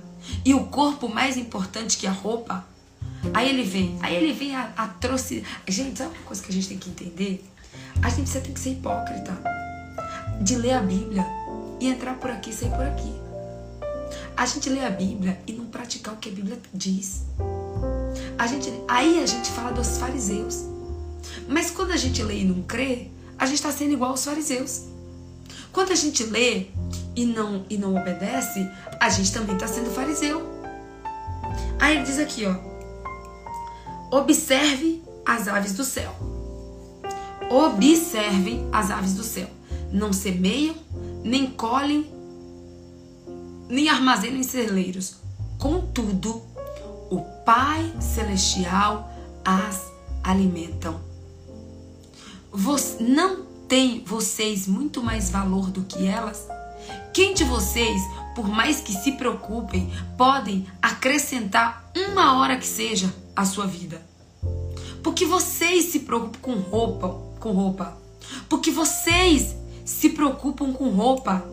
[0.45, 2.65] e o corpo mais importante que a roupa?
[3.33, 5.43] Aí ele vem, aí ele vem a, a trouxe.
[5.67, 7.43] Gente, sabe uma coisa que a gente tem que entender?
[8.01, 9.37] A gente você tem que ser hipócrita
[10.41, 11.25] de ler a Bíblia
[11.79, 13.13] e entrar por aqui e sair por aqui.
[14.35, 17.25] A gente lê a Bíblia e não praticar o que a Bíblia diz.
[18.37, 20.76] A gente, aí a gente fala dos fariseus.
[21.47, 23.07] Mas quando a gente lê e não crê,
[23.37, 24.83] a gente está sendo igual aos fariseus.
[25.71, 26.67] Quando a gente lê
[27.15, 28.67] e não, e não obedece,
[28.99, 30.41] a gente também está sendo fariseu.
[31.79, 32.55] Aí ele diz aqui, ó.
[34.11, 36.15] Observe as aves do céu
[37.49, 39.47] Observem as aves do céu.
[39.91, 40.75] Não semeiam,
[41.23, 42.05] nem colhem,
[43.69, 45.15] nem armazenam em celeiros.
[45.57, 46.41] Contudo,
[47.09, 49.09] o Pai Celestial
[49.45, 49.89] as
[50.21, 50.99] alimentam.
[52.99, 56.47] Não tem vocês muito mais valor do que elas?
[57.13, 58.01] Quem de vocês,
[58.35, 64.01] por mais que se preocupem, podem acrescentar uma hora que seja à sua vida?
[65.03, 67.95] Porque vocês se preocupam com roupa, com roupa.
[68.49, 69.55] Porque vocês
[69.85, 71.45] se preocupam com roupa.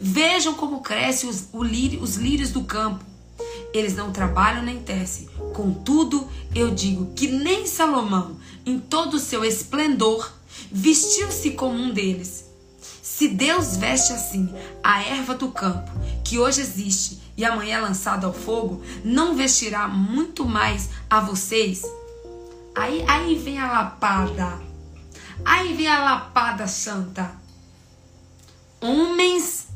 [0.00, 3.04] Vejam como crescem os, os lírios do campo.
[3.74, 5.28] Eles não trabalham nem tecem.
[5.52, 10.35] Contudo, eu digo que nem Salomão, em todo o seu esplendor,
[10.70, 12.44] vestiu-se como um deles.
[13.02, 14.52] Se Deus veste assim
[14.82, 15.90] a erva do campo,
[16.24, 21.82] que hoje existe e amanhã é lançada ao fogo, não vestirá muito mais a vocês?
[22.74, 24.60] Aí, aí vem a lapada.
[25.44, 27.32] Aí vem a lapada santa.
[28.80, 29.68] Homens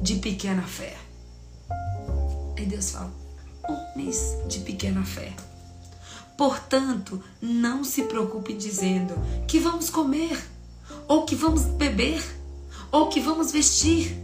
[0.00, 0.96] de pequena fé.
[2.56, 3.12] Aí Deus fala:
[3.68, 5.34] homens de pequena fé.
[6.40, 9.12] Portanto, não se preocupe dizendo
[9.46, 10.42] que vamos comer,
[11.06, 12.24] ou que vamos beber,
[12.90, 14.16] ou que vamos vestir,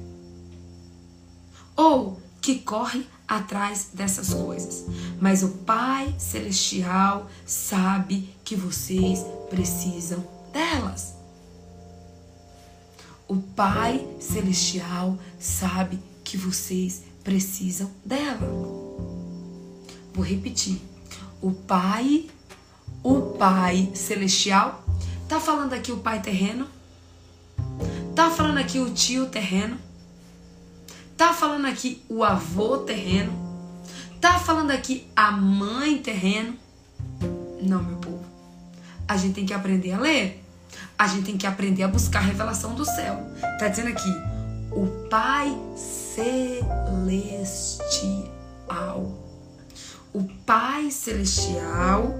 [1.77, 4.87] ou que corre atrás dessas coisas.
[5.21, 11.13] Mas o Pai Celestial sabe que vocês precisam delas.
[13.29, 18.41] O Pai Celestial sabe que vocês precisam dela.
[20.15, 20.96] Vou repetir.
[21.41, 22.27] O Pai,
[23.03, 24.85] o Pai Celestial,
[25.29, 26.67] tá falando aqui o Pai terreno?
[28.15, 29.79] Tá falando aqui o tio terreno?
[31.17, 33.33] Tá falando aqui o avô terreno?
[34.21, 36.57] Tá falando aqui a mãe terreno?
[37.61, 38.25] Não, meu povo.
[39.07, 40.47] A gente tem que aprender a ler
[40.99, 43.17] a gente tem que aprender a buscar a revelação do céu.
[43.59, 44.09] Tá dizendo aqui,
[44.73, 46.67] o Pai Celestial.
[50.17, 52.15] O Pai Celestial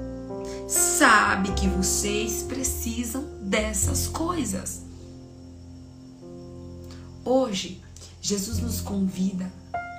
[0.69, 4.83] sabe que vocês precisam dessas coisas.
[7.25, 7.83] Hoje,
[8.21, 9.51] Jesus nos convida,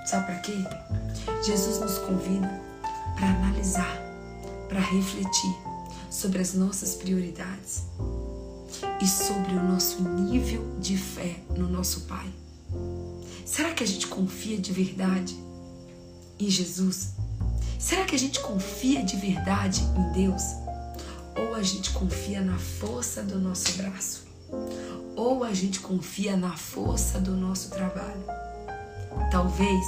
[0.06, 0.54] sabe para quê?
[1.44, 2.62] Jesus nos convida
[3.16, 3.98] para analisar,
[4.70, 5.56] para refletir
[6.12, 7.86] sobre as nossas prioridades
[9.02, 12.32] e sobre o nosso nível de fé no nosso Pai.
[13.44, 15.36] Será que a gente confia de verdade
[16.38, 17.18] em Jesus?
[17.80, 20.44] Será que a gente confia de verdade em Deus?
[21.36, 24.26] Ou a gente confia na força do nosso braço?
[25.16, 28.24] Ou a gente confia na força do nosso trabalho?
[29.32, 29.86] Talvez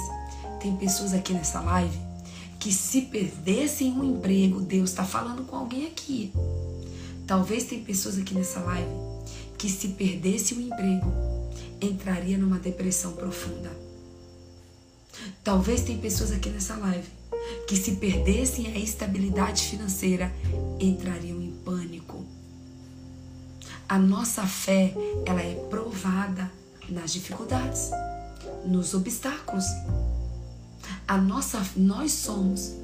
[0.60, 1.98] tem pessoas aqui nessa live
[2.58, 6.30] que se perdessem um emprego, Deus está falando com alguém aqui
[7.30, 8.90] Talvez tem pessoas aqui nessa live
[9.56, 11.12] que se perdesse o emprego,
[11.80, 13.70] entraria numa depressão profunda.
[15.44, 17.06] Talvez tem pessoas aqui nessa live
[17.66, 20.30] que se perdessem a estabilidade financeira,
[20.78, 22.24] entrariam em pânico.
[23.88, 24.94] A nossa fé,
[25.26, 26.50] ela é provada
[26.88, 27.90] nas dificuldades,
[28.64, 29.64] nos obstáculos.
[31.06, 32.74] A nossa nós somos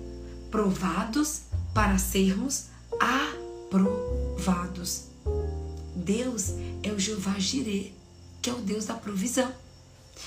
[0.50, 1.42] provados
[1.72, 2.66] para sermos
[3.00, 5.06] aprovados
[6.06, 6.52] Deus
[6.84, 7.90] é o Jeová Jirê,
[8.40, 9.52] que é o Deus da provisão.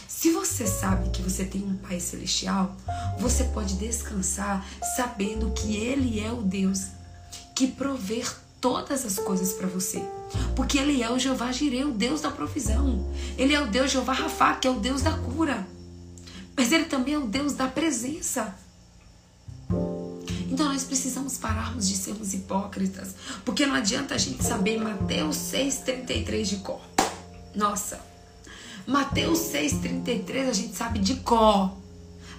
[0.07, 2.75] Se você sabe que você tem um Pai Celestial,
[3.19, 4.65] você pode descansar
[4.95, 6.87] sabendo que Ele é o Deus
[7.55, 8.23] que provê
[8.61, 10.03] todas as coisas para você.
[10.55, 13.09] Porque Ele é o Jeová Jireh, o Deus da provisão.
[13.37, 15.67] Ele é o Deus Jeová Rafá, que é o Deus da cura.
[16.55, 18.55] Mas Ele também é o Deus da presença.
[20.51, 23.15] Então nós precisamos pararmos de sermos hipócritas.
[23.45, 26.81] Porque não adianta a gente saber Mateus 6,33 de cor.
[27.55, 28.08] Nossa,
[28.89, 31.77] Mateus 6,33 a gente sabe de cor.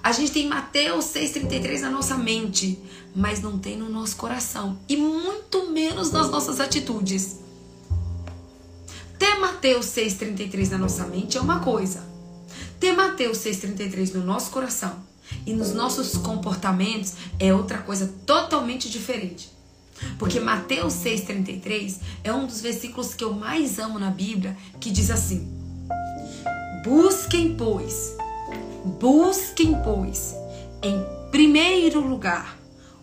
[0.02, 2.76] A gente tem Mateus 6,33 na nossa mente,
[3.14, 4.76] mas não tem no nosso coração.
[4.88, 7.38] E muito menos nas nossas atitudes.
[9.16, 12.04] Ter Mateus 6,33 na nossa mente é uma coisa.
[12.80, 15.04] Ter Mateus 6,33 no nosso coração
[15.46, 19.48] e nos nossos comportamentos é outra coisa totalmente diferente.
[20.18, 25.12] Porque Mateus 6,33 é um dos versículos que eu mais amo na Bíblia, que diz
[25.12, 25.59] assim:
[26.84, 28.16] Busquem, pois,
[28.98, 30.34] busquem, pois,
[30.82, 32.58] em primeiro lugar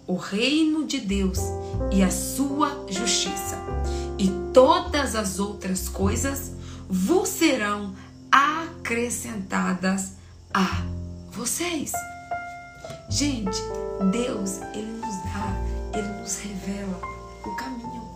[0.07, 1.37] o reino de Deus
[1.91, 3.57] e a sua justiça,
[4.17, 6.53] e todas as outras coisas
[6.89, 7.93] vos serão
[8.31, 10.13] acrescentadas
[10.53, 10.83] a
[11.29, 11.91] vocês.
[13.09, 13.61] Gente,
[14.11, 16.99] Deus, ele nos dá, ele nos revela
[17.45, 18.07] o caminho.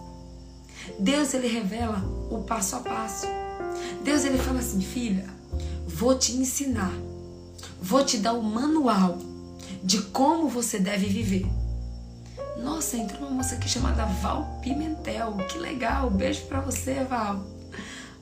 [0.97, 3.27] Deus, ele revela o passo a passo.
[4.03, 5.40] Deus, ele fala assim, filha,
[6.01, 6.91] vou te ensinar,
[7.79, 9.19] vou te dar o manual
[9.83, 11.45] de como você deve viver.
[12.57, 15.37] Nossa, entrou uma moça aqui chamada Val Pimentel.
[15.47, 16.09] Que legal.
[16.09, 17.45] Beijo pra você, Val.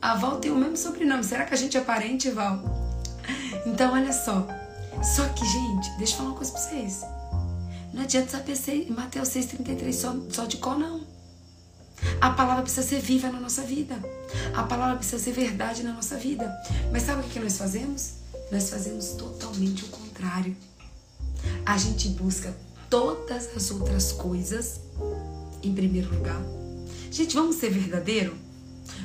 [0.02, 1.24] A Val tem o mesmo sobrenome.
[1.24, 2.60] Será que a gente é parente, Val?
[3.66, 4.46] Então, olha só.
[5.02, 7.06] Só que, gente, deixa eu falar uma coisa pra vocês.
[7.94, 11.00] Não adianta saber Mateus 6,33 só, só de cor, não.
[12.22, 13.95] A palavra precisa ser viva na nossa vida.
[14.54, 16.52] A palavra precisa ser verdade na nossa vida.
[16.91, 18.14] Mas sabe o que nós fazemos?
[18.52, 20.56] Nós fazemos totalmente o contrário.
[21.66, 22.56] A gente busca
[22.89, 24.80] todas as outras coisas
[25.64, 26.41] em primeiro lugar.
[27.12, 28.36] Gente, vamos ser verdadeiro?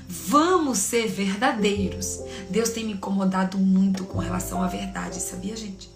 [0.09, 2.21] Vamos ser verdadeiros.
[2.51, 5.91] Deus tem me incomodado muito com relação à verdade, sabia, gente?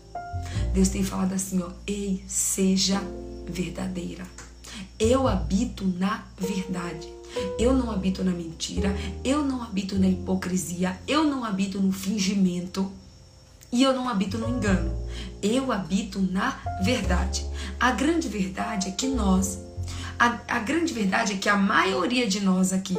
[0.72, 3.01] Deus tem falado assim, ó, ei, seja
[3.46, 4.26] verdadeira.
[4.99, 7.09] Eu habito na verdade.
[7.59, 12.90] Eu não habito na mentira, eu não habito na hipocrisia, eu não habito no fingimento.
[13.70, 14.90] E eu não habito no engano.
[15.42, 17.46] Eu habito na verdade.
[17.78, 19.59] A grande verdade é que nós,
[20.18, 22.96] a, a grande verdade é que a maioria de nós aqui,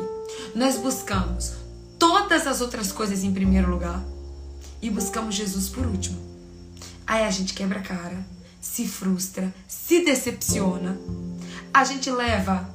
[0.56, 1.54] nós buscamos
[1.98, 4.02] todas as outras coisas em primeiro lugar
[4.82, 6.18] e buscamos Jesus por último.
[7.06, 8.24] Aí a gente quebra a cara,
[8.62, 10.98] se frustra, se decepciona.
[11.74, 12.70] A gente leva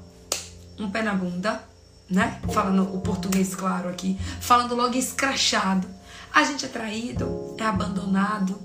[0.78, 1.62] um pé na bunda,
[2.10, 2.40] né?
[2.52, 5.94] Falando o português claro aqui, falando logo escrachado
[6.34, 8.60] a gente é traído, é abandonado,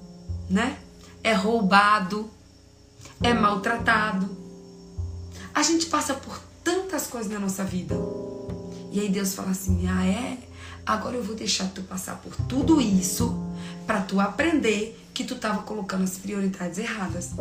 [0.50, 0.80] né?
[1.24, 2.28] É roubado,
[3.22, 4.28] é maltratado.
[5.54, 7.94] A gente passa por tantas coisas na nossa vida.
[8.92, 10.40] E aí Deus fala assim: "Ah, é?
[10.84, 13.38] Agora eu vou deixar tu passar por tudo isso
[13.86, 17.34] para tu aprender que tu tava colocando as prioridades erradas,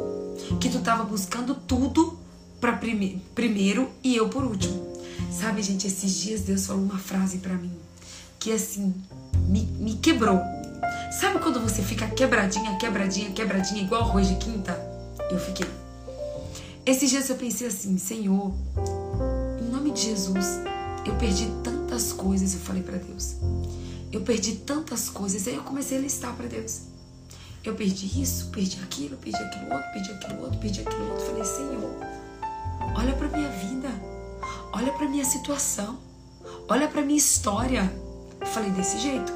[0.61, 2.19] que tu tava buscando tudo
[2.61, 4.87] para prime primeiro e eu por último".
[5.31, 7.73] Sabe, gente, esses dias Deus falou uma frase para mim
[8.39, 8.95] que assim
[9.49, 10.41] me, me quebrou.
[11.21, 14.73] Sabe quando você fica quebradinha, quebradinha, quebradinha, igual arroz de quinta?
[15.31, 15.67] Eu fiquei.
[16.87, 18.53] Esses dias eu pensei assim, Senhor,
[19.61, 20.61] em nome de Jesus,
[21.05, 23.35] eu perdi tantas coisas, eu falei para Deus.
[24.11, 26.83] Eu perdi tantas coisas, aí eu comecei a listar para Deus.
[27.65, 31.27] Eu perdi isso, perdi aquilo, perdi aquilo outro, perdi aquilo outro, perdi aquilo outro.
[31.27, 32.18] Falei, Senhor,
[32.97, 33.89] olha para minha vida,
[34.73, 35.99] olha para minha situação,
[36.69, 37.93] olha para minha história.
[38.53, 39.33] Falei desse jeito.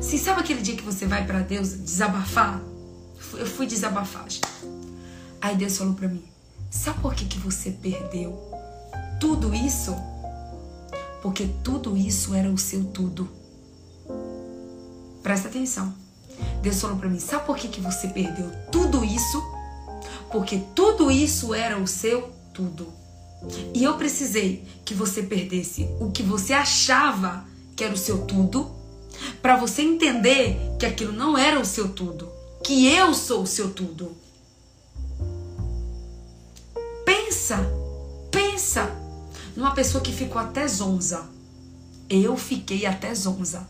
[0.00, 2.60] Se sabe aquele dia que você vai para Deus desabafar?
[3.34, 4.26] Eu fui desabafar.
[5.40, 6.24] Aí Deus falou para mim:
[6.70, 8.38] Sabe por que, que você perdeu
[9.20, 9.94] tudo isso?
[11.22, 13.28] Porque tudo isso era o seu tudo.
[15.22, 15.94] Presta atenção.
[16.62, 19.42] Deus falou para mim: Sabe por que, que você perdeu tudo isso?
[20.30, 22.90] Porque tudo isso era o seu tudo.
[23.74, 27.44] E eu precisei que você perdesse o que você achava
[27.76, 28.74] que era o seu tudo,
[29.42, 32.32] para você entender que aquilo não era o seu tudo,
[32.64, 34.16] que eu sou o seu tudo.
[37.04, 37.58] Pensa,
[38.30, 38.90] pensa
[39.54, 41.28] numa pessoa que ficou até zonza.
[42.08, 43.68] Eu fiquei até zonza.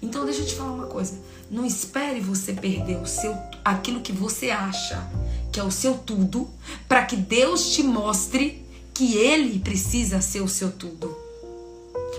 [0.00, 1.18] Então deixa eu te falar uma coisa,
[1.50, 3.34] não espere você perder o seu
[3.64, 5.10] aquilo que você acha
[5.58, 6.48] que é o seu tudo,
[6.86, 11.28] para que Deus te mostre que ele precisa ser o seu tudo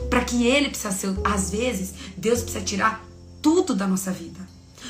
[0.09, 3.05] para que ele precisa ser, às vezes, Deus precisa tirar
[3.41, 4.39] tudo da nossa vida.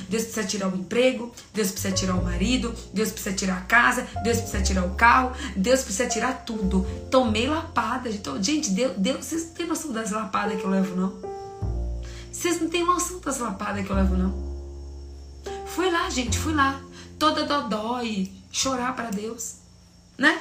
[0.08, 4.08] Deus precisa tirar o emprego, Deus precisa tirar o marido, Deus precisa tirar a casa,
[4.24, 6.86] Deus precisa tirar o carro, Deus precisa tirar tudo.
[7.12, 8.10] Tomei lapada.
[8.42, 11.14] Gente, Deus, Deus, vocês não têm noção das lapadas que eu levo, não?
[12.32, 14.50] Vocês não têm noção das lapadas que eu levo, não?
[15.66, 16.82] Fui lá, gente, fui lá.
[17.18, 19.56] Toda dodói, chorar para Deus,
[20.18, 20.40] né?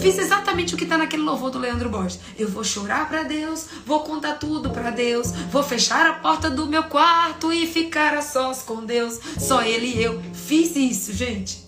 [0.00, 2.20] Fiz exatamente o que está naquele louvor do Leandro Borges.
[2.38, 6.66] Eu vou chorar para Deus, vou contar tudo para Deus, vou fechar a porta do
[6.66, 10.22] meu quarto e ficar a sós com Deus, só Ele e eu.
[10.34, 11.64] Fiz isso, gente.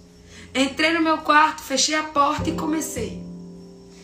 [0.55, 3.23] Entrei no meu quarto, fechei a porta e comecei.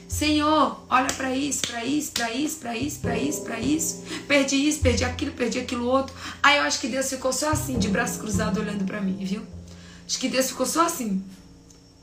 [0.08, 4.02] Senhor, olha para isso, para isso, para isso, para isso, para isso, para isso.
[4.28, 6.14] Perdi isso, perdi aquilo, perdi aquilo outro.
[6.42, 9.42] Aí eu acho que Deus ficou só assim, de braço cruzado, olhando para mim, viu?
[10.06, 11.22] Acho que Deus ficou só assim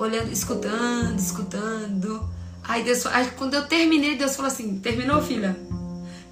[0.02, 2.30] olhando, escutando, escutando.
[2.64, 5.56] Aí, Deus, aí quando eu terminei, Deus falou assim: Terminou, filha?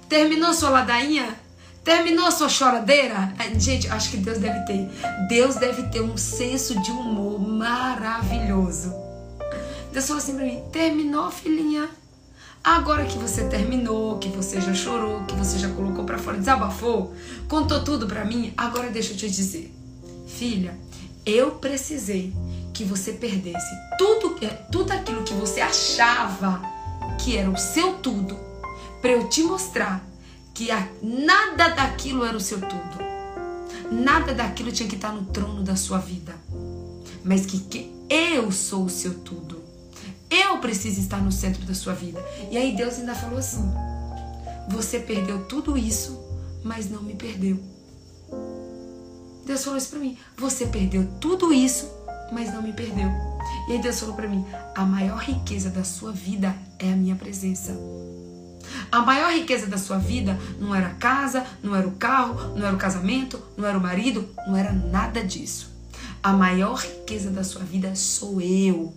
[0.08, 1.36] Terminou sua ladainha?
[1.84, 3.32] Terminou sua choradeira?
[3.58, 4.88] Gente, acho que Deus deve ter.
[5.28, 8.92] Deus deve ter um senso de humor maravilhoso.
[9.92, 11.88] Deus falou assim pra mim: Terminou, filhinha?
[12.62, 17.14] Agora que você terminou, que você já chorou, que você já colocou para fora, desabafou,
[17.48, 19.74] contou tudo para mim, agora deixa eu te dizer.
[20.26, 20.78] Filha,
[21.24, 22.34] eu precisei
[22.80, 26.62] que você perdesse tudo, é, tudo aquilo que você achava
[27.22, 28.38] que era o seu tudo,
[29.02, 30.02] para eu te mostrar
[30.54, 30.68] que
[31.02, 32.98] nada daquilo era o seu tudo.
[33.92, 36.34] Nada daquilo tinha que estar no trono da sua vida.
[37.22, 39.62] Mas que, que eu sou o seu tudo.
[40.30, 42.24] Eu preciso estar no centro da sua vida.
[42.50, 43.70] E aí Deus ainda falou assim:
[44.70, 46.18] Você perdeu tudo isso,
[46.64, 47.60] mas não me perdeu.
[49.44, 50.16] Deus falou isso para mim.
[50.38, 51.99] Você perdeu tudo isso,
[52.32, 53.10] mas não me perdeu.
[53.68, 57.16] E aí Deus falou para mim: a maior riqueza da sua vida é a minha
[57.16, 57.76] presença.
[58.90, 62.66] A maior riqueza da sua vida não era a casa, não era o carro, não
[62.66, 65.70] era o casamento, não era o marido, não era nada disso.
[66.22, 68.92] A maior riqueza da sua vida sou eu.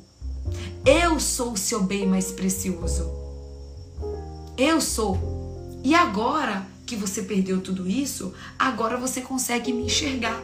[0.85, 3.09] Eu sou o seu bem mais precioso.
[4.57, 5.79] Eu sou.
[5.83, 10.41] E agora que você perdeu tudo isso, agora você consegue me enxergar.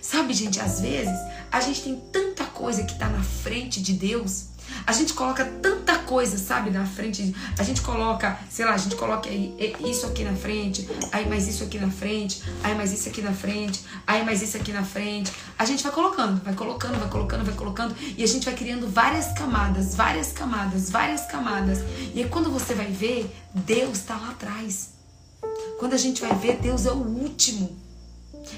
[0.00, 1.16] Sabe, gente, às vezes
[1.50, 4.46] a gente tem tanta coisa que está na frente de Deus.
[4.86, 7.34] A gente coloca tanta coisa, sabe, na frente.
[7.58, 11.64] A gente coloca, sei lá, a gente coloca isso aqui na frente, aí mais isso
[11.64, 15.32] aqui na frente, aí mais isso aqui na frente, aí mais isso aqui na frente.
[15.58, 18.88] A gente vai colocando, vai colocando, vai colocando, vai colocando, e a gente vai criando
[18.88, 21.78] várias camadas, várias camadas, várias camadas.
[22.14, 24.90] E aí quando você vai ver, Deus está lá atrás.
[25.78, 27.87] Quando a gente vai ver, Deus é o último.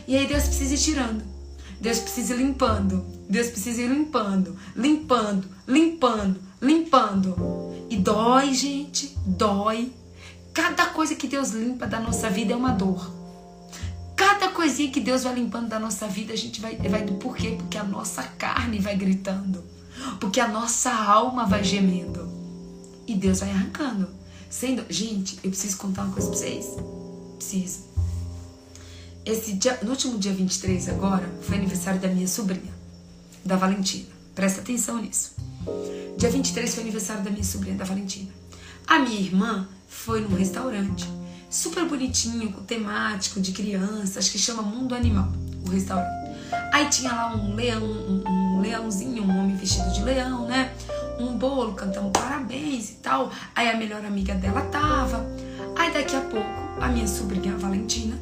[0.07, 1.24] E aí Deus precisa ir tirando.
[1.80, 3.05] Deus precisa ir limpando.
[3.28, 7.86] Deus precisa ir limpando, limpando, limpando, limpando.
[7.88, 9.93] E dói, gente, dói.
[10.53, 13.11] Cada coisa que Deus limpa da nossa vida é uma dor.
[14.16, 17.53] Cada coisinha que Deus vai limpando da nossa vida, a gente vai, vai do porquê?
[17.57, 19.64] Porque a nossa carne vai gritando.
[20.20, 22.28] Porque a nossa alma vai gemendo.
[23.07, 24.09] E Deus vai arrancando.
[24.51, 26.66] Sendo, gente, eu preciso contar uma coisa pra vocês.
[27.38, 27.89] Preciso.
[29.25, 32.73] Esse dia, no último dia 23 agora, foi aniversário da minha sobrinha,
[33.45, 34.09] da Valentina.
[34.35, 35.33] Presta atenção nisso.
[36.16, 38.31] Dia 23 foi aniversário da minha sobrinha, da Valentina.
[38.87, 41.07] A minha irmã foi num restaurante
[41.51, 45.29] super bonitinho, com temático de crianças, que chama Mundo Animal,
[45.66, 46.09] o restaurante.
[46.73, 50.73] Aí tinha lá um leão, um, um leãozinho, um homem vestido de leão, né?
[51.18, 53.31] Um bolo, cantando parabéns e tal.
[53.55, 55.27] Aí a melhor amiga dela tava.
[55.77, 56.49] Aí daqui a pouco,
[56.81, 58.16] a minha sobrinha, a Valentina,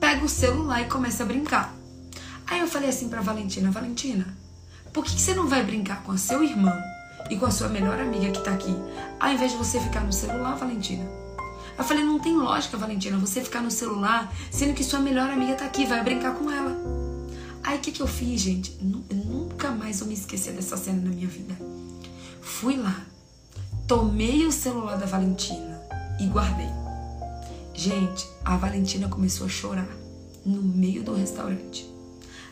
[0.00, 1.74] pega o celular e começa a brincar.
[2.46, 4.26] Aí eu falei assim pra Valentina, Valentina,
[4.92, 6.76] por que, você não vai brincar com a seu irmão
[7.28, 8.74] e com a sua melhor amiga que tá aqui,
[9.18, 11.04] ao invés de você ficar no celular, Valentina?
[11.76, 15.54] Eu falei, não tem lógica, Valentina, você ficar no celular, sendo que sua melhor amiga
[15.54, 16.74] tá aqui, vai brincar com ela.
[17.62, 18.78] Aí o que, que eu fiz, gente?
[18.80, 21.54] Nunca mais vou me esquecer dessa cena na minha vida.
[22.40, 23.02] Fui lá,
[23.86, 25.82] tomei o celular da Valentina
[26.20, 26.85] e guardei.
[27.86, 29.86] Gente, a Valentina começou a chorar
[30.44, 31.88] no meio do restaurante.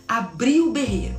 [0.07, 1.17] Abriu o berreiro.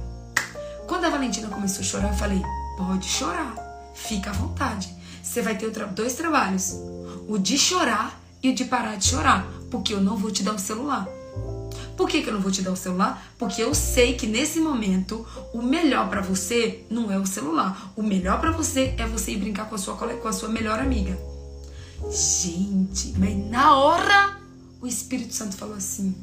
[0.88, 2.42] Quando a Valentina começou a chorar, eu falei:
[2.78, 3.54] pode chorar,
[3.94, 4.88] fica à vontade.
[5.22, 6.78] Você vai ter dois trabalhos:
[7.28, 10.56] o de chorar e o de parar de chorar, porque eu não vou te dar
[10.56, 11.06] o celular.
[11.98, 13.22] Por que, que eu não vou te dar o celular?
[13.38, 17.92] Porque eu sei que nesse momento o melhor para você não é o celular.
[17.98, 20.80] O melhor para você é você ir brincar com a sua, com a sua melhor
[20.80, 21.35] amiga.
[22.12, 24.38] Gente, mas na hora
[24.82, 26.16] o Espírito Santo falou assim: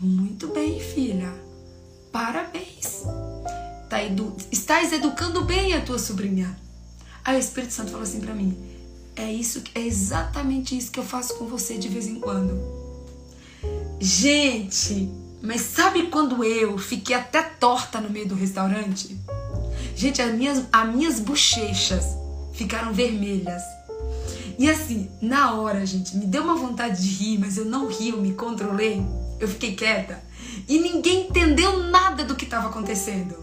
[0.00, 1.32] Muito bem, filha.
[2.10, 3.04] Parabéns.
[3.88, 6.58] Tá edu estás educando bem a tua sobrinha.
[7.24, 8.56] Aí o Espírito Santo falou assim para mim:
[9.14, 12.58] É isso, é exatamente isso que eu faço com você de vez em quando.
[14.00, 15.10] Gente,
[15.42, 19.16] Mas sabe quando eu fiquei até torta no meio do restaurante?
[19.94, 22.04] Gente, as minhas, as minhas bochechas
[22.52, 23.62] ficaram vermelhas.
[24.58, 28.08] E assim, na hora, gente, me deu uma vontade de rir, mas eu não ri,
[28.08, 29.06] eu me controlei.
[29.38, 30.20] Eu fiquei quieta.
[30.68, 33.36] E ninguém entendeu nada do que estava acontecendo.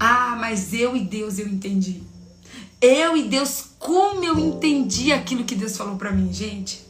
[0.00, 2.02] Ah, mas eu e Deus eu entendi.
[2.80, 6.84] Eu e Deus, como eu entendi aquilo que Deus falou para mim, gente.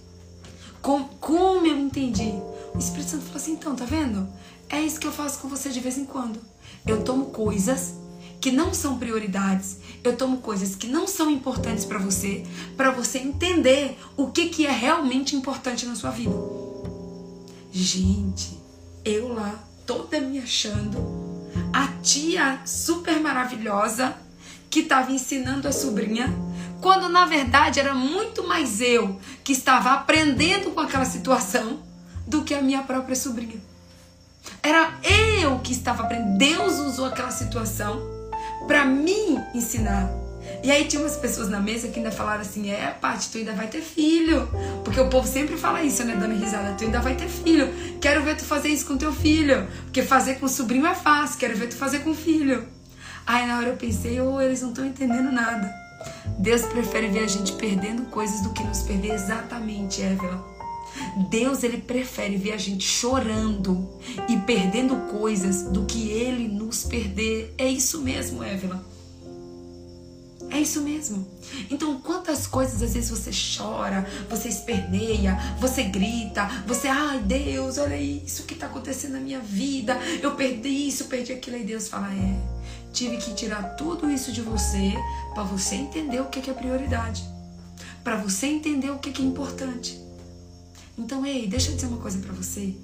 [0.81, 2.33] Como, como eu entendi.
[2.75, 4.27] O Espírito Santo falou assim: então, tá vendo?
[4.71, 6.41] É isso que eu faço com você de vez em quando.
[6.87, 7.95] Eu tomo coisas
[8.41, 12.45] que não são prioridades, eu tomo coisas que não são importantes para você,
[12.77, 16.35] para você entender o que, que é realmente importante na sua vida.
[17.71, 18.59] Gente,
[19.05, 20.99] eu lá, toda me achando,
[21.73, 24.17] a tia super maravilhosa
[24.71, 26.33] que estava ensinando a sobrinha,
[26.81, 31.81] quando na verdade era muito mais eu que estava aprendendo com aquela situação
[32.27, 33.61] do que a minha própria sobrinha.
[34.63, 36.39] Era eu que estava aprendendo.
[36.39, 38.18] Deus usou aquela situação
[38.69, 40.09] para mim ensinar.
[40.63, 43.53] E aí tinha umas pessoas na mesa que ainda falaram assim: é, Paty, tu ainda
[43.53, 44.49] vai ter filho.
[44.85, 46.15] Porque o povo sempre fala isso, né?
[46.15, 47.69] Dando risada: tu ainda vai ter filho.
[48.01, 49.67] Quero ver tu fazer isso com teu filho.
[49.85, 51.39] Porque fazer com sobrinho é fácil.
[51.39, 52.67] Quero ver tu fazer com filho.
[53.27, 55.73] Aí na hora eu pensei: oh, eles não estão entendendo nada.
[56.39, 60.58] Deus prefere ver a gente perdendo coisas do que nos perder exatamente, Évila.
[61.31, 63.89] Deus ele prefere ver a gente chorando
[64.29, 67.55] e perdendo coisas do que ele nos perder.
[67.59, 68.85] É isso mesmo, Évila.
[70.51, 71.27] É isso mesmo.
[71.71, 78.01] Então, quantas coisas às vezes você chora, você esperneia, você grita, você, ai Deus, olha
[78.01, 81.59] isso que está acontecendo na minha vida, eu perdi isso, perdi aquilo.
[81.59, 82.35] E Deus fala: é,
[82.93, 84.95] tive que tirar tudo isso de você
[85.35, 87.23] para você entender o que é prioridade,
[88.03, 90.08] para você entender o que é importante.
[90.99, 92.75] Então, ei, deixa eu dizer uma coisa para você.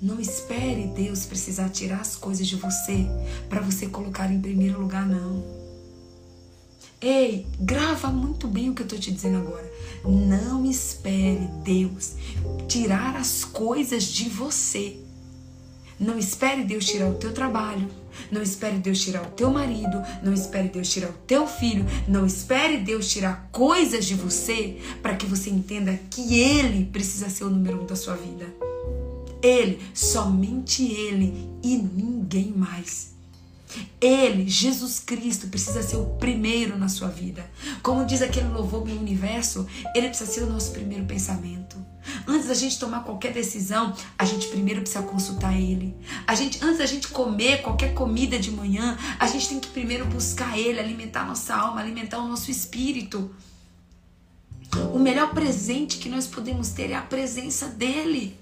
[0.00, 3.06] Não espere Deus precisar tirar as coisas de você
[3.48, 5.44] para você colocar em primeiro lugar, não.
[7.00, 9.70] Ei, grava muito bem o que eu estou te dizendo agora.
[10.04, 12.14] Não espere Deus
[12.66, 14.96] tirar as coisas de você.
[15.98, 17.88] Não espere Deus tirar o teu trabalho.
[18.30, 20.02] Não espere Deus tirar o teu marido.
[20.22, 21.84] Não espere Deus tirar o teu filho.
[22.06, 27.44] Não espere Deus tirar coisas de você para que você entenda que Ele precisa ser
[27.44, 28.46] o número um da sua vida.
[29.42, 33.18] Ele, somente Ele e ninguém mais.
[34.00, 37.48] Ele, Jesus Cristo, precisa ser o primeiro na sua vida.
[37.82, 41.76] Como diz aquele louvor no universo, ele precisa ser o nosso primeiro pensamento.
[42.26, 45.96] Antes da gente tomar qualquer decisão, a gente primeiro precisa consultar ele.
[46.26, 50.04] A gente, antes da gente comer qualquer comida de manhã, a gente tem que primeiro
[50.06, 53.30] buscar ele, alimentar nossa alma, alimentar o nosso espírito.
[54.94, 58.38] O melhor presente que nós podemos ter é a presença dele.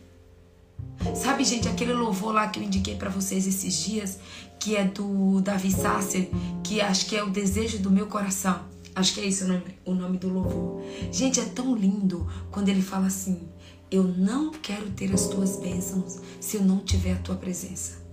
[1.15, 4.19] Sabe, gente, aquele louvor lá que eu indiquei para vocês esses dias,
[4.59, 6.29] que é do Davi Sasser,
[6.65, 8.61] que acho que é o desejo do meu coração.
[8.95, 10.83] Acho que é isso o nome, o nome do louvor.
[11.13, 13.47] Gente, é tão lindo quando ele fala assim:
[13.91, 18.05] Eu não quero ter as tuas bênçãos se eu não tiver a tua presença.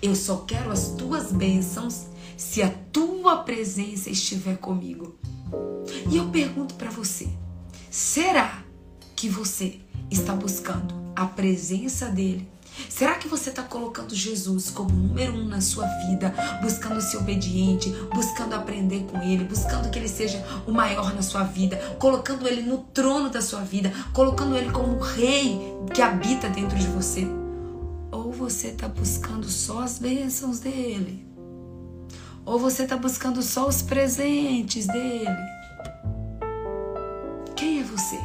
[0.00, 2.06] Eu só quero as tuas bênçãos
[2.36, 5.16] se a tua presença estiver comigo.
[6.10, 7.28] E eu pergunto para você:
[7.90, 8.62] será
[9.16, 12.48] que você está buscando a presença dele
[12.88, 17.90] Será que você está colocando Jesus como número um na sua vida, buscando ser obediente,
[18.14, 22.62] buscando aprender com Ele, buscando que Ele seja o maior na sua vida, colocando Ele
[22.62, 25.60] no trono da sua vida, colocando Ele como o Rei
[25.94, 27.26] que habita dentro de você?
[28.10, 31.26] Ou você está buscando só as bênçãos dele?
[32.44, 35.36] Ou você está buscando só os presentes dele?
[37.54, 38.18] Quem é você?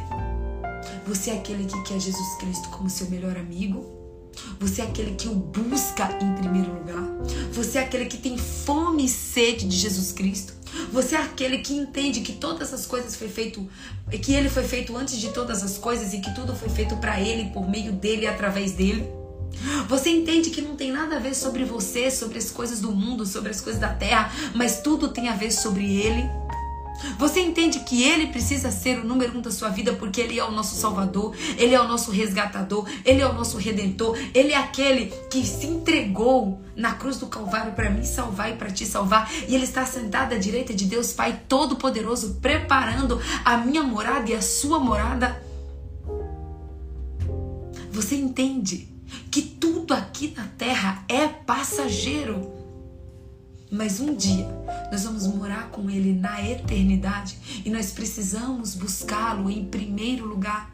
[1.06, 4.03] Você é aquele que quer Jesus Cristo como seu melhor amigo?
[4.60, 7.04] Você é aquele que o busca em primeiro lugar.
[7.52, 10.54] Você é aquele que tem fome e sede de Jesus Cristo.
[10.92, 13.68] Você é aquele que entende que todas as coisas foi feito,
[14.22, 17.20] que ele foi feito antes de todas as coisas e que tudo foi feito para
[17.20, 19.08] ele, por meio dele e através dele.
[19.88, 23.26] Você entende que não tem nada a ver sobre você, sobre as coisas do mundo,
[23.26, 26.24] sobre as coisas da terra, mas tudo tem a ver sobre ele.
[27.18, 30.44] Você entende que Ele precisa ser o número um da sua vida porque Ele é
[30.44, 34.58] o nosso Salvador, Ele é o nosso resgatador, Ele é o nosso redentor, Ele é
[34.58, 39.32] aquele que se entregou na cruz do Calvário para me salvar e para te salvar,
[39.48, 44.34] e Ele está sentado à direita de Deus Pai Todo-Poderoso, preparando a minha morada e
[44.34, 45.42] a sua morada.
[47.92, 48.88] Você entende
[49.30, 52.63] que tudo aqui na terra é passageiro.
[53.74, 54.48] Mas um dia
[54.92, 60.72] nós vamos morar com Ele na eternidade e nós precisamos buscá-lo em primeiro lugar.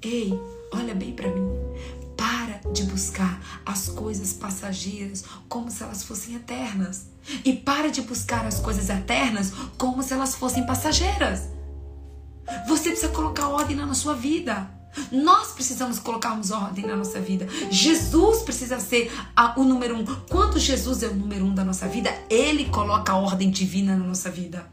[0.00, 0.32] Ei,
[0.72, 1.46] olha bem para mim.
[2.16, 7.08] Para de buscar as coisas passageiras como se elas fossem eternas.
[7.44, 11.50] E para de buscar as coisas eternas como se elas fossem passageiras.
[12.66, 14.70] Você precisa colocar ordem na sua vida.
[15.10, 17.46] Nós precisamos colocarmos ordem na nossa vida.
[17.70, 20.04] Jesus precisa ser a, o número um.
[20.28, 24.04] Quando Jesus é o número um da nossa vida, Ele coloca a ordem divina na
[24.04, 24.66] nossa vida.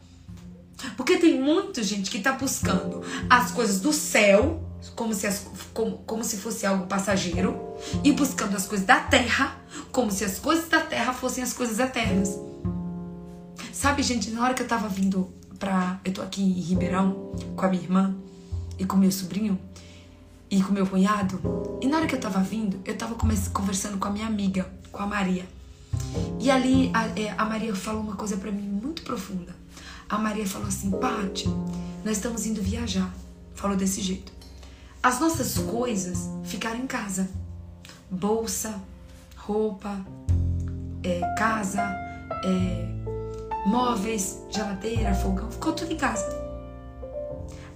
[0.96, 4.64] Porque tem muita gente que está buscando as coisas do céu,
[4.96, 7.58] como se, as, como, como se fosse algo passageiro,
[8.04, 9.58] e buscando as coisas da terra,
[9.92, 12.38] como se as coisas da terra fossem as coisas eternas.
[13.74, 16.00] Sabe, gente, na hora que eu tava vindo pra.
[16.04, 18.16] Eu tô aqui em Ribeirão com a minha irmã
[18.78, 19.60] e com meu sobrinho
[20.50, 21.40] e com meu cunhado,
[21.82, 25.02] e na hora que eu tava vindo, eu tava conversando com a minha amiga, com
[25.04, 25.46] a Maria.
[26.40, 29.60] E ali a, é, a Maria falou uma coisa para mim muito profunda
[30.10, 31.48] a Maria falou assim: Pati,
[32.04, 33.14] nós estamos indo viajar.
[33.54, 34.32] Falou desse jeito.
[35.04, 37.30] As nossas coisas ficaram em casa:
[38.10, 38.82] bolsa,
[39.36, 40.04] roupa,
[41.04, 41.82] é, casa,
[42.44, 46.39] é, móveis, geladeira, fogão, ficou tudo em casa.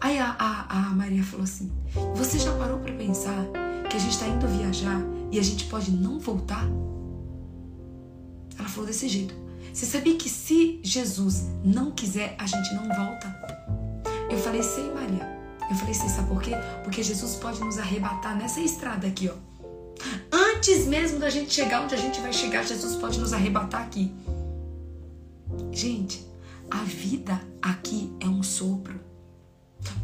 [0.04, 1.72] Aí a, a, a Maria falou assim:
[2.14, 3.48] Você já parou para pensar
[3.90, 5.00] que a gente está indo viajar
[5.32, 6.68] e a gente pode não voltar?
[8.60, 9.34] Ela falou desse jeito.
[9.74, 13.34] Você sabia que se Jesus não quiser, a gente não volta?
[14.30, 15.26] Eu falei, sei, Maria.
[15.72, 16.52] Eu falei, sei, sabe por quê?
[16.84, 19.36] Porque Jesus pode nos arrebatar nessa estrada aqui, ó.
[20.32, 24.14] Antes mesmo da gente chegar onde a gente vai chegar, Jesus pode nos arrebatar aqui.
[25.72, 26.28] Gente,
[26.70, 29.13] a vida aqui é um sopro.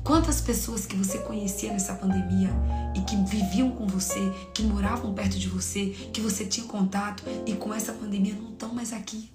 [0.04, 2.50] Quantas pessoas que você conhecia nessa pandemia
[2.96, 7.54] e que viviam com você, que moravam perto de você, que você tinha contato e
[7.54, 9.30] com essa pandemia não estão mais aqui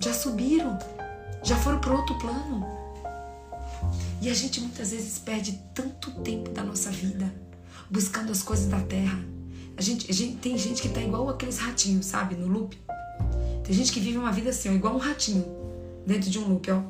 [0.00, 0.78] já subiram,
[1.42, 2.64] já foram para outro plano.
[4.20, 7.32] E a gente muitas vezes perde tanto tempo da nossa vida
[7.90, 9.18] buscando as coisas da terra.
[9.76, 12.78] A gente, a gente tem gente que tá igual aqueles ratinhos, sabe, no loop.
[13.64, 15.44] Tem gente que vive uma vida assim, ó, igual um ratinho
[16.06, 16.82] dentro de um loop, ó.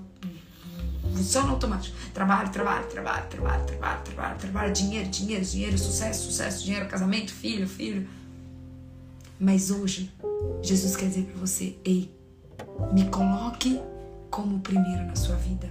[1.12, 1.96] No automático.
[2.12, 7.68] Trabalho, trabalho, trabalho, trabalho, trabalho, trabalho, trabalho, dinheiro, dinheiro, dinheiro, sucesso, sucesso, dinheiro, casamento, filho,
[7.68, 8.08] filho.
[9.38, 10.10] Mas hoje,
[10.62, 12.10] Jesus quer dizer para você: ei,
[12.92, 13.80] me coloque
[14.30, 15.70] como primeiro na sua vida.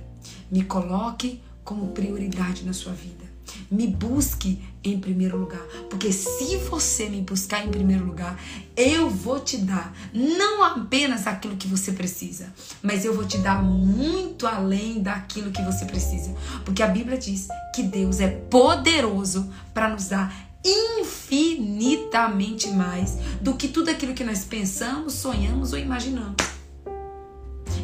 [0.51, 3.24] Me coloque como prioridade na sua vida.
[3.69, 8.39] Me busque em primeiro lugar, porque se você me buscar em primeiro lugar,
[8.77, 12.53] eu vou te dar não apenas aquilo que você precisa,
[12.83, 17.47] mas eu vou te dar muito além daquilo que você precisa, porque a Bíblia diz
[17.73, 20.31] que Deus é poderoso para nos dar
[20.63, 26.54] infinitamente mais do que tudo aquilo que nós pensamos, sonhamos ou imaginamos.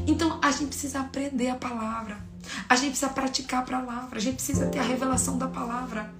[0.08, 2.18] Então a gente precisa aprender a palavra.
[2.68, 4.18] A gente precisa praticar a palavra.
[4.18, 6.14] A gente precisa ter a revelação da palavra.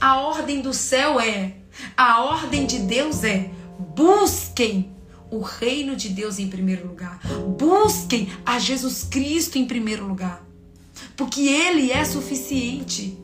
[0.00, 1.54] A ordem do céu é,
[1.96, 3.50] a ordem de Deus é:
[3.94, 4.92] busquem
[5.30, 7.20] o reino de Deus em primeiro lugar.
[7.56, 10.44] Busquem a Jesus Cristo em primeiro lugar.
[11.16, 13.16] Porque Ele é suficiente.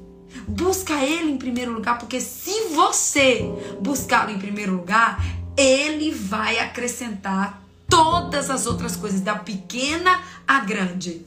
[0.46, 3.40] Busca Ele em primeiro lugar, porque se você
[3.80, 5.20] buscá-lo em primeiro lugar,
[5.56, 11.24] Ele vai acrescentar todas as outras coisas, da pequena à grande.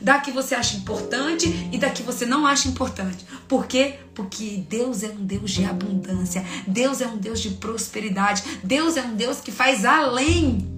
[0.00, 3.24] Da que você acha importante e da que você não acha importante.
[3.48, 3.96] Por quê?
[4.14, 6.44] Porque Deus é um Deus de abundância.
[6.66, 8.42] Deus é um Deus de prosperidade.
[8.62, 10.68] Deus é um Deus que faz além.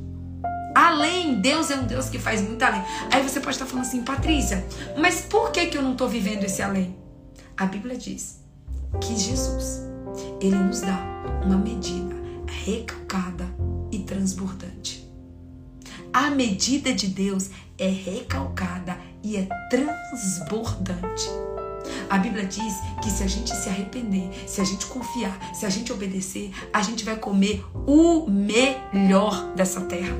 [0.74, 2.82] Além, Deus é um Deus que faz muito além.
[3.10, 6.44] Aí você pode estar falando assim, Patrícia, mas por que, que eu não estou vivendo
[6.44, 6.96] esse além?
[7.56, 8.40] A Bíblia diz
[9.00, 9.82] que Jesus,
[10.40, 10.98] ele nos dá
[11.44, 13.46] uma medida recalcada
[13.90, 14.91] e transbordante.
[16.12, 17.48] A medida de Deus
[17.78, 21.26] é recalcada e é transbordante.
[22.10, 25.70] A Bíblia diz que se a gente se arrepender, se a gente confiar, se a
[25.70, 30.14] gente obedecer, a gente vai comer o melhor dessa terra.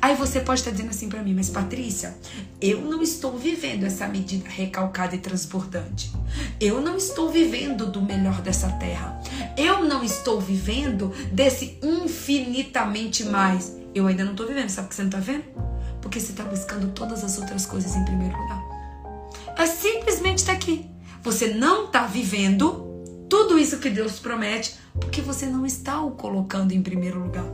[0.00, 2.16] Aí você pode estar dizendo assim para mim, mas Patrícia,
[2.60, 6.12] eu não estou vivendo essa medida recalcada e transbordante.
[6.60, 9.20] Eu não estou vivendo do melhor dessa terra.
[9.58, 13.79] Eu não estou vivendo desse infinitamente mais.
[13.94, 15.44] Eu ainda não tô vivendo, sabe por que você não tá vendo?
[16.00, 18.62] Porque você tá buscando todas as outras coisas em primeiro lugar.
[19.56, 20.86] É simplesmente tá aqui.
[21.22, 22.90] Você não tá vivendo
[23.28, 27.44] tudo isso que Deus promete porque você não está o colocando em primeiro lugar.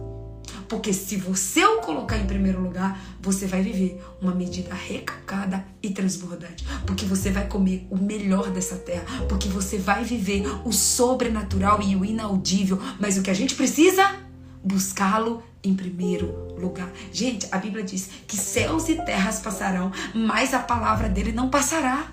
[0.68, 5.90] Porque se você o colocar em primeiro lugar, você vai viver uma medida recalcada e
[5.90, 6.66] transbordante.
[6.84, 9.04] Porque você vai comer o melhor dessa terra.
[9.28, 12.80] Porque você vai viver o sobrenatural e o inaudível.
[12.98, 14.16] Mas o que a gente precisa?
[14.62, 16.90] Buscá-lo em primeiro lugar.
[17.12, 22.08] Gente, a Bíblia diz que céus e terras passarão, mas a palavra dele não passará.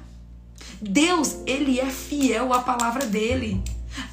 [0.82, 3.64] Deus, ele é fiel à palavra dele.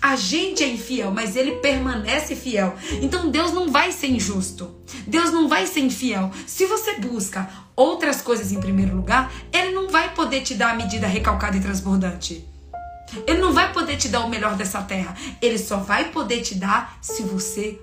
[0.01, 2.74] A gente é infiel, mas ele permanece fiel.
[3.01, 4.76] Então Deus não vai ser injusto.
[5.07, 6.30] Deus não vai ser infiel.
[6.47, 10.74] Se você busca outras coisas em primeiro lugar, ele não vai poder te dar a
[10.74, 12.47] medida recalcada e transbordante.
[13.26, 15.16] Ele não vai poder te dar o melhor dessa terra.
[15.41, 17.80] Ele só vai poder te dar se você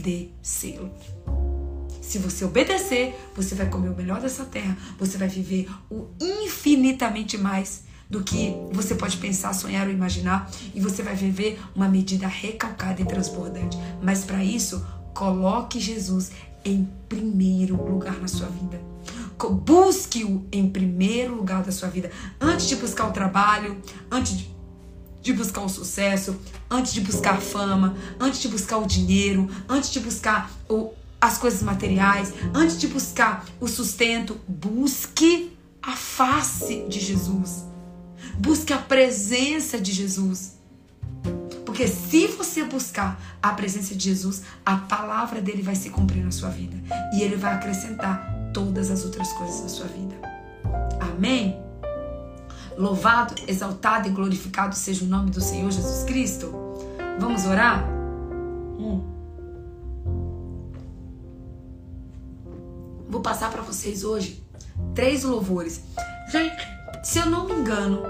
[0.00, 0.90] obedecê-lo.
[2.00, 4.76] Se você obedecer, você vai comer o melhor dessa terra.
[4.98, 10.50] Você vai viver o infinitamente mais do que você pode pensar, sonhar ou imaginar.
[10.74, 13.78] E você vai viver uma medida recalcada e transbordante.
[14.02, 14.84] Mas para isso,
[15.14, 16.32] coloque Jesus
[16.64, 18.80] em primeiro lugar na sua vida.
[19.62, 22.10] Busque-o em primeiro lugar da sua vida.
[22.40, 23.80] Antes de buscar o trabalho,
[24.10, 24.49] antes de
[25.22, 26.36] de buscar o sucesso,
[26.70, 31.62] antes de buscar fama, antes de buscar o dinheiro, antes de buscar o, as coisas
[31.62, 37.64] materiais, antes de buscar o sustento, busque a face de Jesus.
[38.38, 40.58] Busque a presença de Jesus.
[41.64, 46.30] Porque se você buscar a presença de Jesus, a palavra dele vai se cumprir na
[46.30, 46.76] sua vida.
[47.14, 50.16] E ele vai acrescentar todas as outras coisas na sua vida.
[51.00, 51.69] Amém?
[52.80, 56.50] Louvado, exaltado e glorificado seja o nome do Senhor Jesus Cristo.
[57.18, 57.84] Vamos orar?
[58.78, 59.04] Hum.
[63.06, 64.42] Vou passar para vocês hoje
[64.94, 65.82] três louvores.
[66.32, 66.56] Gente,
[67.04, 68.02] se eu não me engano,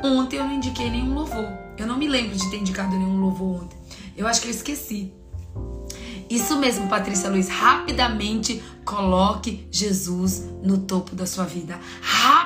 [0.00, 1.48] ontem eu não indiquei nenhum louvor.
[1.76, 3.76] Eu não me lembro de ter indicado nenhum louvor ontem.
[4.16, 5.12] Eu acho que eu esqueci.
[6.30, 7.48] Isso mesmo, Patrícia Luiz.
[7.48, 11.80] Rapidamente coloque Jesus no topo da sua vida.
[12.00, 12.43] Rapidamente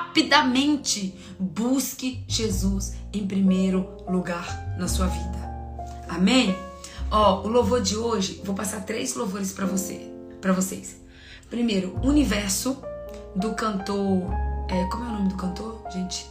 [1.39, 5.37] busque Jesus em primeiro lugar na sua vida.
[6.07, 6.55] Amém?
[7.11, 10.99] Ó, o louvor de hoje, vou passar três louvores para você, para vocês.
[11.49, 12.77] Primeiro, Universo
[13.35, 14.31] do cantor,
[14.69, 16.27] é, como é o nome do cantor, gente?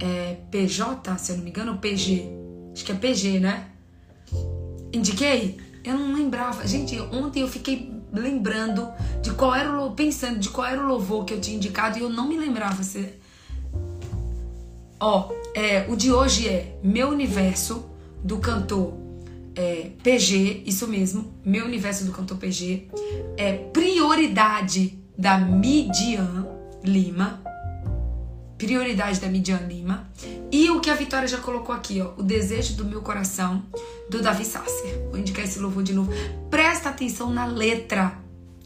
[0.00, 2.30] É PJ, se eu não me engano, PG.
[2.72, 3.68] Acho que é PG, né?
[4.92, 5.58] Indiquei?
[5.84, 6.66] Eu não lembrava.
[6.66, 8.88] Gente, ontem eu fiquei lembrando
[9.22, 12.02] de qual era o pensando de qual era o louvor que eu tinha indicado e
[12.02, 12.82] eu não me lembrava.
[12.82, 13.14] Se...
[15.00, 17.84] Ó, é, o de hoje é Meu Universo
[18.22, 18.94] do cantor
[19.54, 22.88] é, PG, isso mesmo, Meu Universo do cantor PG,
[23.36, 26.46] é Prioridade da Midian
[26.84, 27.42] Lima,
[28.58, 30.10] Prioridade da Midian Lima,
[30.50, 33.62] e o que a Vitória já colocou aqui, ó, O Desejo do Meu Coração,
[34.10, 35.00] do Davi Sasser.
[35.10, 36.10] Vou indicar esse louvor de novo.
[36.50, 38.18] Presta atenção na letra,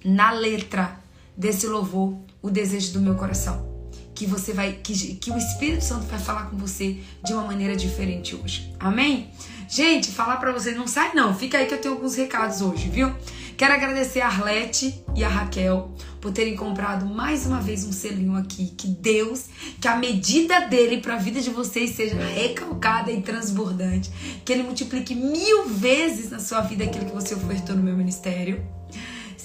[0.03, 0.99] na letra
[1.36, 3.70] desse louvor, O Desejo do Meu Coração.
[4.14, 7.76] Que você vai, que, que o Espírito Santo vai falar com você de uma maneira
[7.76, 8.72] diferente hoje.
[8.80, 9.30] Amém?
[9.68, 12.88] Gente, falar para vocês, não sai não, fica aí que eu tenho alguns recados hoje,
[12.88, 13.12] viu?
[13.62, 18.34] Quero agradecer a Arlete e a Raquel por terem comprado mais uma vez um selinho
[18.34, 18.74] aqui.
[18.76, 19.44] Que Deus,
[19.80, 24.10] que a medida dele para a vida de vocês seja recalcada e transbordante.
[24.44, 28.66] Que ele multiplique mil vezes na sua vida aquilo que você ofertou no meu ministério.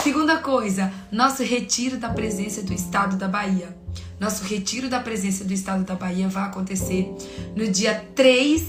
[0.01, 3.77] Segunda coisa, nosso retiro da presença do estado da Bahia.
[4.19, 7.07] Nosso retiro da presença do estado da Bahia vai acontecer
[7.55, 8.63] no dia 3,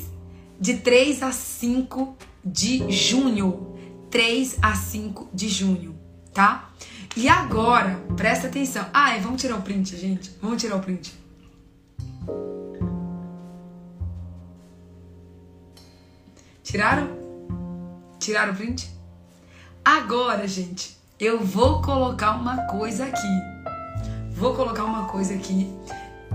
[0.60, 3.67] de 3 a 5 de junho.
[4.10, 5.98] 3 a 5 de junho,
[6.32, 6.70] tá?
[7.16, 8.86] E agora, presta atenção.
[8.92, 10.30] Ah, é, vamos tirar o print, gente.
[10.40, 11.12] Vamos tirar o print.
[16.62, 17.08] Tiraram?
[18.18, 18.90] Tiraram o print?
[19.84, 23.40] Agora, gente, eu vou colocar uma coisa aqui.
[24.32, 25.74] Vou colocar uma coisa aqui.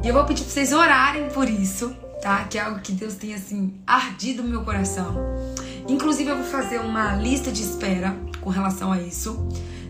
[0.03, 2.43] E eu vou pedir pra vocês orarem por isso, tá?
[2.45, 5.15] Que é algo que Deus tem, assim, ardido no meu coração.
[5.87, 9.47] Inclusive, eu vou fazer uma lista de espera com relação a isso.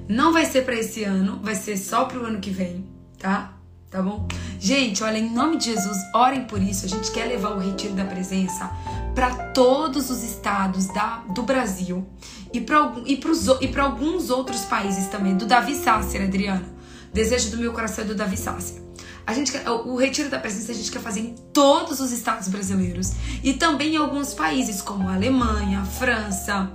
[0.08, 2.86] Não vai ser para esse ano, vai ser só pro ano que vem,
[3.18, 3.54] tá?
[3.89, 4.28] Tá bom?
[4.60, 6.86] Gente, olha, em nome de Jesus, orem por isso.
[6.86, 8.72] A gente quer levar o retiro da presença
[9.14, 12.04] para todos os estados da, do Brasil
[12.52, 15.38] e para alguns outros países também.
[15.38, 16.66] Do Davi Sácer, Adriana.
[17.14, 18.83] Desejo do meu coração é do Davi Sácer.
[19.26, 22.47] A gente quer, o retiro da presença a gente quer fazer em todos os estados
[22.47, 23.11] brasileiros
[23.43, 26.69] e também em alguns países como Alemanha, França,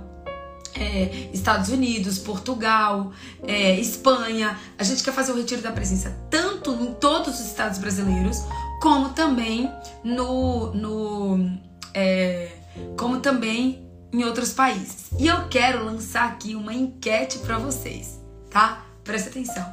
[0.75, 3.11] é, Estados Unidos, Portugal,
[3.47, 4.57] é, Espanha.
[4.77, 8.43] A gente quer fazer o retiro da presença tanto em todos os estados brasileiros
[8.81, 9.71] como também
[10.03, 11.59] no, no
[11.93, 12.51] é,
[12.97, 15.09] como também em outros países.
[15.19, 18.19] E eu quero lançar aqui uma enquete para vocês,
[18.49, 18.85] tá?
[19.03, 19.65] Presta atenção.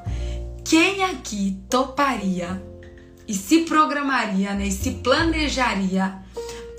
[0.64, 2.60] Quem aqui toparia
[3.26, 6.18] e se programaria, né, e se planejaria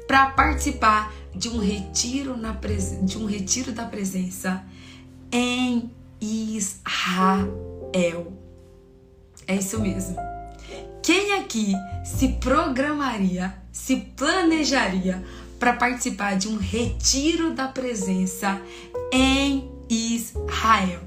[0.07, 2.57] para participar de um retiro na
[3.03, 4.63] de um retiro da presença
[5.31, 5.91] em
[6.21, 7.51] Israel?
[9.45, 10.15] É isso mesmo.
[11.03, 11.73] Quem aqui
[12.03, 15.23] se programaria, se planejaria
[15.59, 18.61] para participar de um retiro da presença
[19.11, 21.01] em Israel.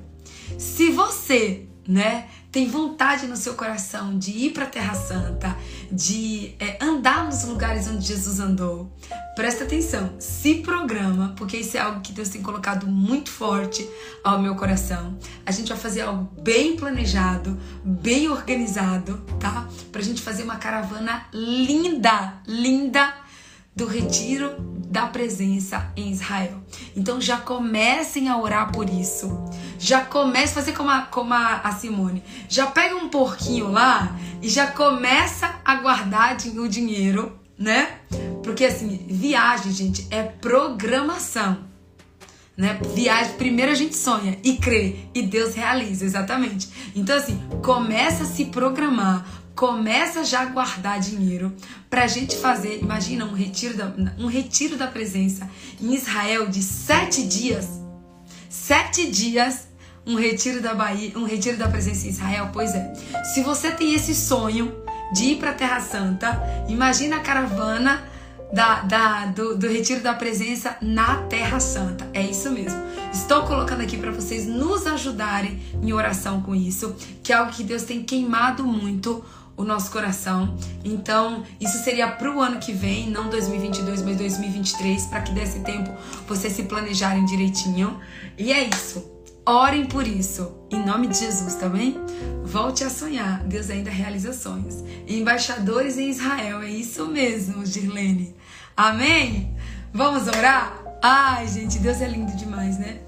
[0.59, 5.57] Se você, né, tem vontade no seu coração de ir para a Terra Santa,
[5.91, 8.93] de é, andar nos lugares onde Jesus andou,
[9.37, 13.89] presta atenção, se programa, porque isso é algo que Deus tem colocado muito forte
[14.25, 15.17] ao meu coração.
[15.47, 19.69] A gente vai fazer algo bem planejado, bem organizado, tá?
[19.93, 23.15] Pra gente fazer uma caravana linda, linda
[23.77, 26.61] do retiro da presença em Israel.
[26.97, 29.39] Então já comecem a orar por isso.
[29.79, 32.25] Já comece a fazer como a, como a, Simone.
[32.49, 38.01] Já pega um porquinho lá e já começa a guardar o dinheiro, né?
[38.43, 41.71] Porque assim, viagem, gente, é programação.
[42.57, 42.79] Né?
[42.95, 46.69] Viagem, primeiro a gente sonha e crê e Deus realiza, exatamente.
[46.97, 49.25] Então assim, começa a se programar,
[49.61, 51.55] começa já a guardar dinheiro
[51.91, 55.47] para a gente fazer, imagina um retiro da, um retiro da presença
[55.79, 57.69] em Israel de sete dias,
[58.49, 59.69] sete dias,
[60.07, 62.49] um retiro da Bahia, um retiro da presença em Israel.
[62.55, 62.95] Pois é,
[63.35, 64.73] se você tem esse sonho
[65.13, 68.03] de ir para a Terra Santa, imagina a caravana
[68.55, 72.09] da, da, do, do retiro da presença na Terra Santa.
[72.15, 72.81] É isso mesmo.
[73.13, 77.63] Estou colocando aqui para vocês nos ajudarem em oração com isso, que é algo que
[77.63, 79.23] Deus tem queimado muito
[79.57, 80.57] o nosso coração.
[80.85, 85.61] Então, isso seria para o ano que vem, não 2022, mas 2023, para que desse
[85.61, 85.91] tempo
[86.27, 87.99] vocês se planejarem direitinho.
[88.39, 89.11] E é isso.
[89.47, 91.97] Orem por isso, em nome de Jesus, tá bem?
[92.45, 94.85] Volte a sonhar, Deus ainda realiza sonhos.
[95.09, 98.35] Embaixadores em Israel, é isso mesmo, Girlene.
[98.77, 99.57] Amém?
[99.93, 100.79] Vamos orar?
[101.03, 103.01] Ai, gente, Deus é lindo demais, né?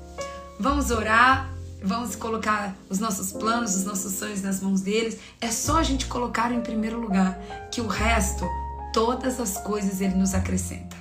[0.59, 1.52] Vamos orar
[1.83, 5.19] vamos colocar os nossos planos, os nossos sonhos nas mãos deles.
[5.41, 7.39] É só a gente colocar em primeiro lugar,
[7.71, 8.49] que o resto,
[8.93, 10.97] todas as coisas ele nos acrescenta.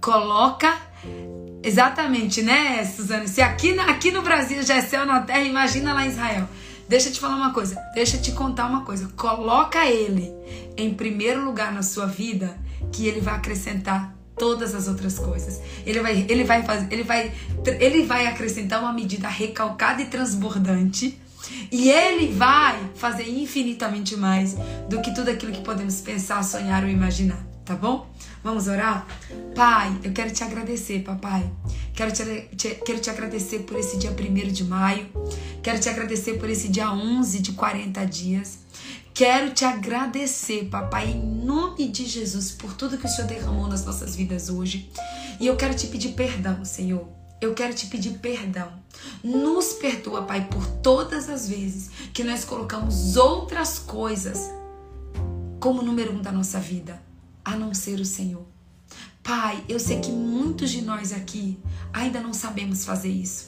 [0.00, 0.76] Coloca
[1.62, 3.26] exatamente, né, Suzana?
[3.26, 6.48] Se aqui, aqui no Brasil já é céu na terra, imagina lá em Israel.
[6.88, 9.08] Deixa eu te falar uma coisa, deixa eu te contar uma coisa.
[9.16, 10.32] Coloca ele
[10.76, 12.58] em primeiro lugar na sua vida,
[12.90, 15.60] que ele vai acrescentar todas as outras coisas.
[15.84, 17.32] Ele vai, ele vai fazer, ele vai,
[17.80, 21.20] ele vai acrescentar uma medida recalcada e transbordante.
[21.70, 24.54] E ele vai fazer infinitamente mais
[24.88, 28.08] do que tudo aquilo que podemos pensar, sonhar ou imaginar, tá bom?
[28.42, 29.06] Vamos orar?
[29.54, 31.50] Pai, eu quero te agradecer, papai.
[31.94, 32.24] Quero te,
[32.56, 35.06] te, quero te agradecer por esse dia 1 de maio.
[35.62, 38.60] Quero te agradecer por esse dia 11 de 40 dias.
[39.18, 43.84] Quero te agradecer, papai, em nome de Jesus, por tudo que o Senhor derramou nas
[43.84, 44.92] nossas vidas hoje.
[45.40, 47.04] E eu quero te pedir perdão, Senhor.
[47.40, 48.70] Eu quero te pedir perdão.
[49.24, 54.48] Nos perdoa, Pai, por todas as vezes que nós colocamos outras coisas
[55.58, 57.02] como número um da nossa vida,
[57.44, 58.46] a não ser o Senhor.
[59.20, 61.58] Pai, eu sei que muitos de nós aqui
[61.92, 63.46] ainda não sabemos fazer isso,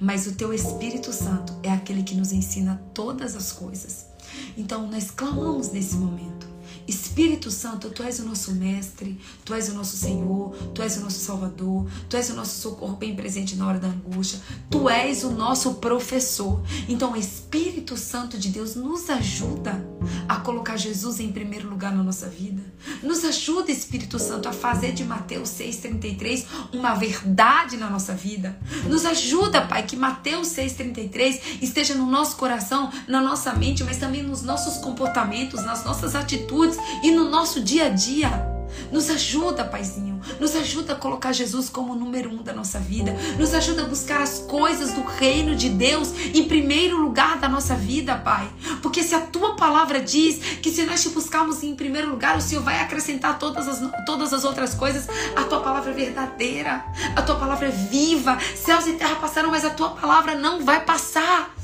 [0.00, 4.10] mas o Teu Espírito Santo é aquele que nos ensina todas as coisas.
[4.56, 6.51] Então nós clamamos nesse momento.
[6.86, 11.00] Espírito Santo, tu és o nosso mestre, tu és o nosso Senhor, tu és o
[11.00, 15.24] nosso Salvador, tu és o nosso socorro bem presente na hora da angústia, tu és
[15.24, 16.62] o nosso professor.
[16.88, 19.84] Então, Espírito Santo de Deus nos ajuda
[20.28, 22.62] a colocar Jesus em primeiro lugar na nossa vida.
[23.02, 28.58] Nos ajuda, Espírito Santo, a fazer de Mateus 6,33 uma verdade na nossa vida.
[28.88, 34.22] Nos ajuda, Pai, que Mateus 6,33 esteja no nosso coração, na nossa mente, mas também
[34.22, 36.71] nos nossos comportamentos, nas nossas atitudes
[37.02, 38.52] e no nosso dia a dia.
[38.90, 40.20] Nos ajuda, Paizinho.
[40.38, 43.16] Nos ajuda a colocar Jesus como o número um da nossa vida.
[43.38, 47.74] Nos ajuda a buscar as coisas do reino de Deus em primeiro lugar da nossa
[47.74, 48.48] vida, Pai.
[48.82, 52.40] Porque se a tua palavra diz que se nós te buscarmos em primeiro lugar, o
[52.40, 56.84] Senhor vai acrescentar todas as, todas as outras coisas, a tua palavra é verdadeira.
[57.16, 58.38] A tua palavra é viva.
[58.54, 61.54] Céus e terra passaram, mas a tua palavra não vai passar.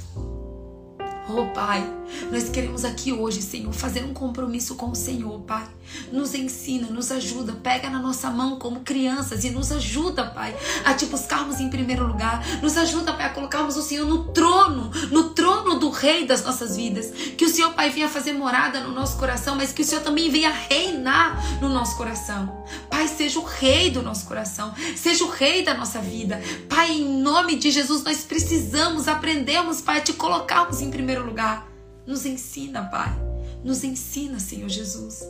[1.29, 1.98] Oh, Pai,
[2.31, 5.67] nós queremos aqui hoje, Senhor, fazer um compromisso com o Senhor, Pai.
[6.13, 10.55] Nos ensina, nos ajuda, pega na nossa mão como crianças e nos ajuda, Pai,
[10.85, 12.45] a te buscarmos em primeiro lugar.
[12.63, 16.77] Nos ajuda, Pai, a colocarmos o Senhor no trono, no trono do Rei das nossas
[16.77, 17.11] vidas.
[17.37, 20.31] Que o Senhor, Pai, venha fazer morada no nosso coração, mas que o Senhor também
[20.31, 22.65] venha reinar no nosso coração.
[22.91, 26.43] Pai, seja o Rei do nosso coração, seja o Rei da nossa vida.
[26.69, 31.78] Pai, em nome de Jesus, nós precisamos, aprendemos, Pai, a te colocarmos em primeiro lugar.
[32.09, 33.15] Nos ensina, Pai.
[33.63, 35.23] Nos ensina, Senhor Jesus.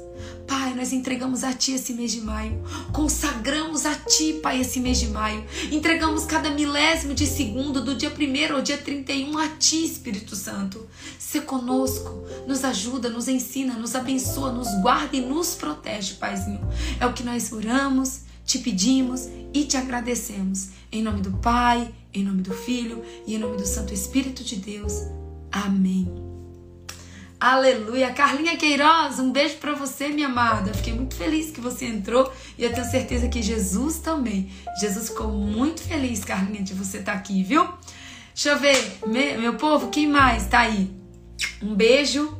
[0.46, 2.62] Pai, nós entregamos a Ti esse mês de maio.
[2.92, 5.44] Consagramos a Ti, Pai, esse mês de maio.
[5.72, 10.86] Entregamos cada milésimo de segundo, do dia 1 ao dia 31, a Ti, Espírito Santo.
[11.18, 16.60] Se conosco, nos ajuda, nos ensina, nos abençoa, nos guarda e nos protege, Paizinho.
[17.00, 20.68] É o que nós oramos te pedimos e te agradecemos.
[20.92, 24.56] Em nome do Pai, em nome do Filho e em nome do Santo Espírito de
[24.56, 25.02] Deus.
[25.52, 26.27] Amém.
[27.40, 28.12] Aleluia.
[28.12, 30.74] Carlinha Queiroz, um beijo para você, minha amada.
[30.74, 34.50] Fiquei muito feliz que você entrou e eu tenho certeza que Jesus também.
[34.80, 37.68] Jesus ficou muito feliz, Carlinha, de você estar tá aqui, viu?
[38.34, 40.90] Deixa eu ver, meu povo, quem mais tá aí?
[41.62, 42.36] Um beijo,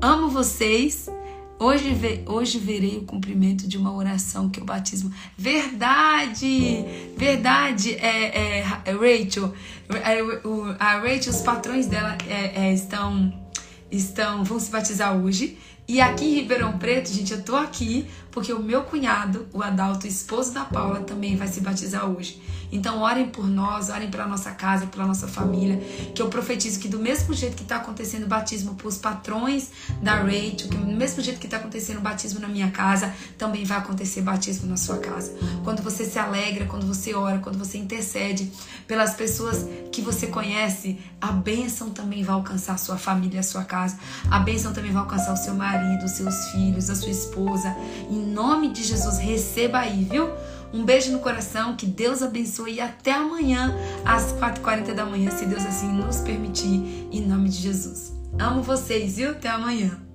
[0.00, 1.08] amo vocês.
[1.56, 1.96] Hoje,
[2.26, 5.12] hoje verei o cumprimento de uma oração que é o batismo.
[5.38, 6.84] Verdade!
[7.16, 9.54] Verdade, é, é Rachel.
[9.88, 10.20] É,
[10.80, 13.32] a Rachel, os patrões dela é, é, estão,
[13.92, 15.58] estão vão se batizar hoje.
[15.86, 20.06] E aqui em Ribeirão Preto, gente, eu tô aqui porque o meu cunhado, o Adalto,
[20.06, 22.40] esposo da Paula, também vai se batizar hoje.
[22.72, 25.76] Então, orem por nós, orem pela nossa casa, pela nossa família.
[26.14, 29.70] Que eu profetizo que, do mesmo jeito que está acontecendo o batismo para os patrões
[30.00, 33.64] da Rachel, que do mesmo jeito que está acontecendo o batismo na minha casa, também
[33.64, 35.34] vai acontecer batismo na sua casa.
[35.62, 38.50] Quando você se alegra, quando você ora, quando você intercede
[38.86, 43.64] pelas pessoas que você conhece, a bênção também vai alcançar a sua família, a sua
[43.64, 43.98] casa.
[44.30, 47.76] A bênção também vai alcançar o seu marido, os seus filhos, a sua esposa.
[48.10, 50.30] Em nome de Jesus, receba aí, viu?
[50.72, 53.74] Um beijo no coração, que Deus abençoe e até amanhã,
[54.04, 58.12] às 4h40 da manhã, se Deus assim nos permitir, em nome de Jesus.
[58.38, 59.30] Amo vocês, viu?
[59.30, 60.11] Até amanhã.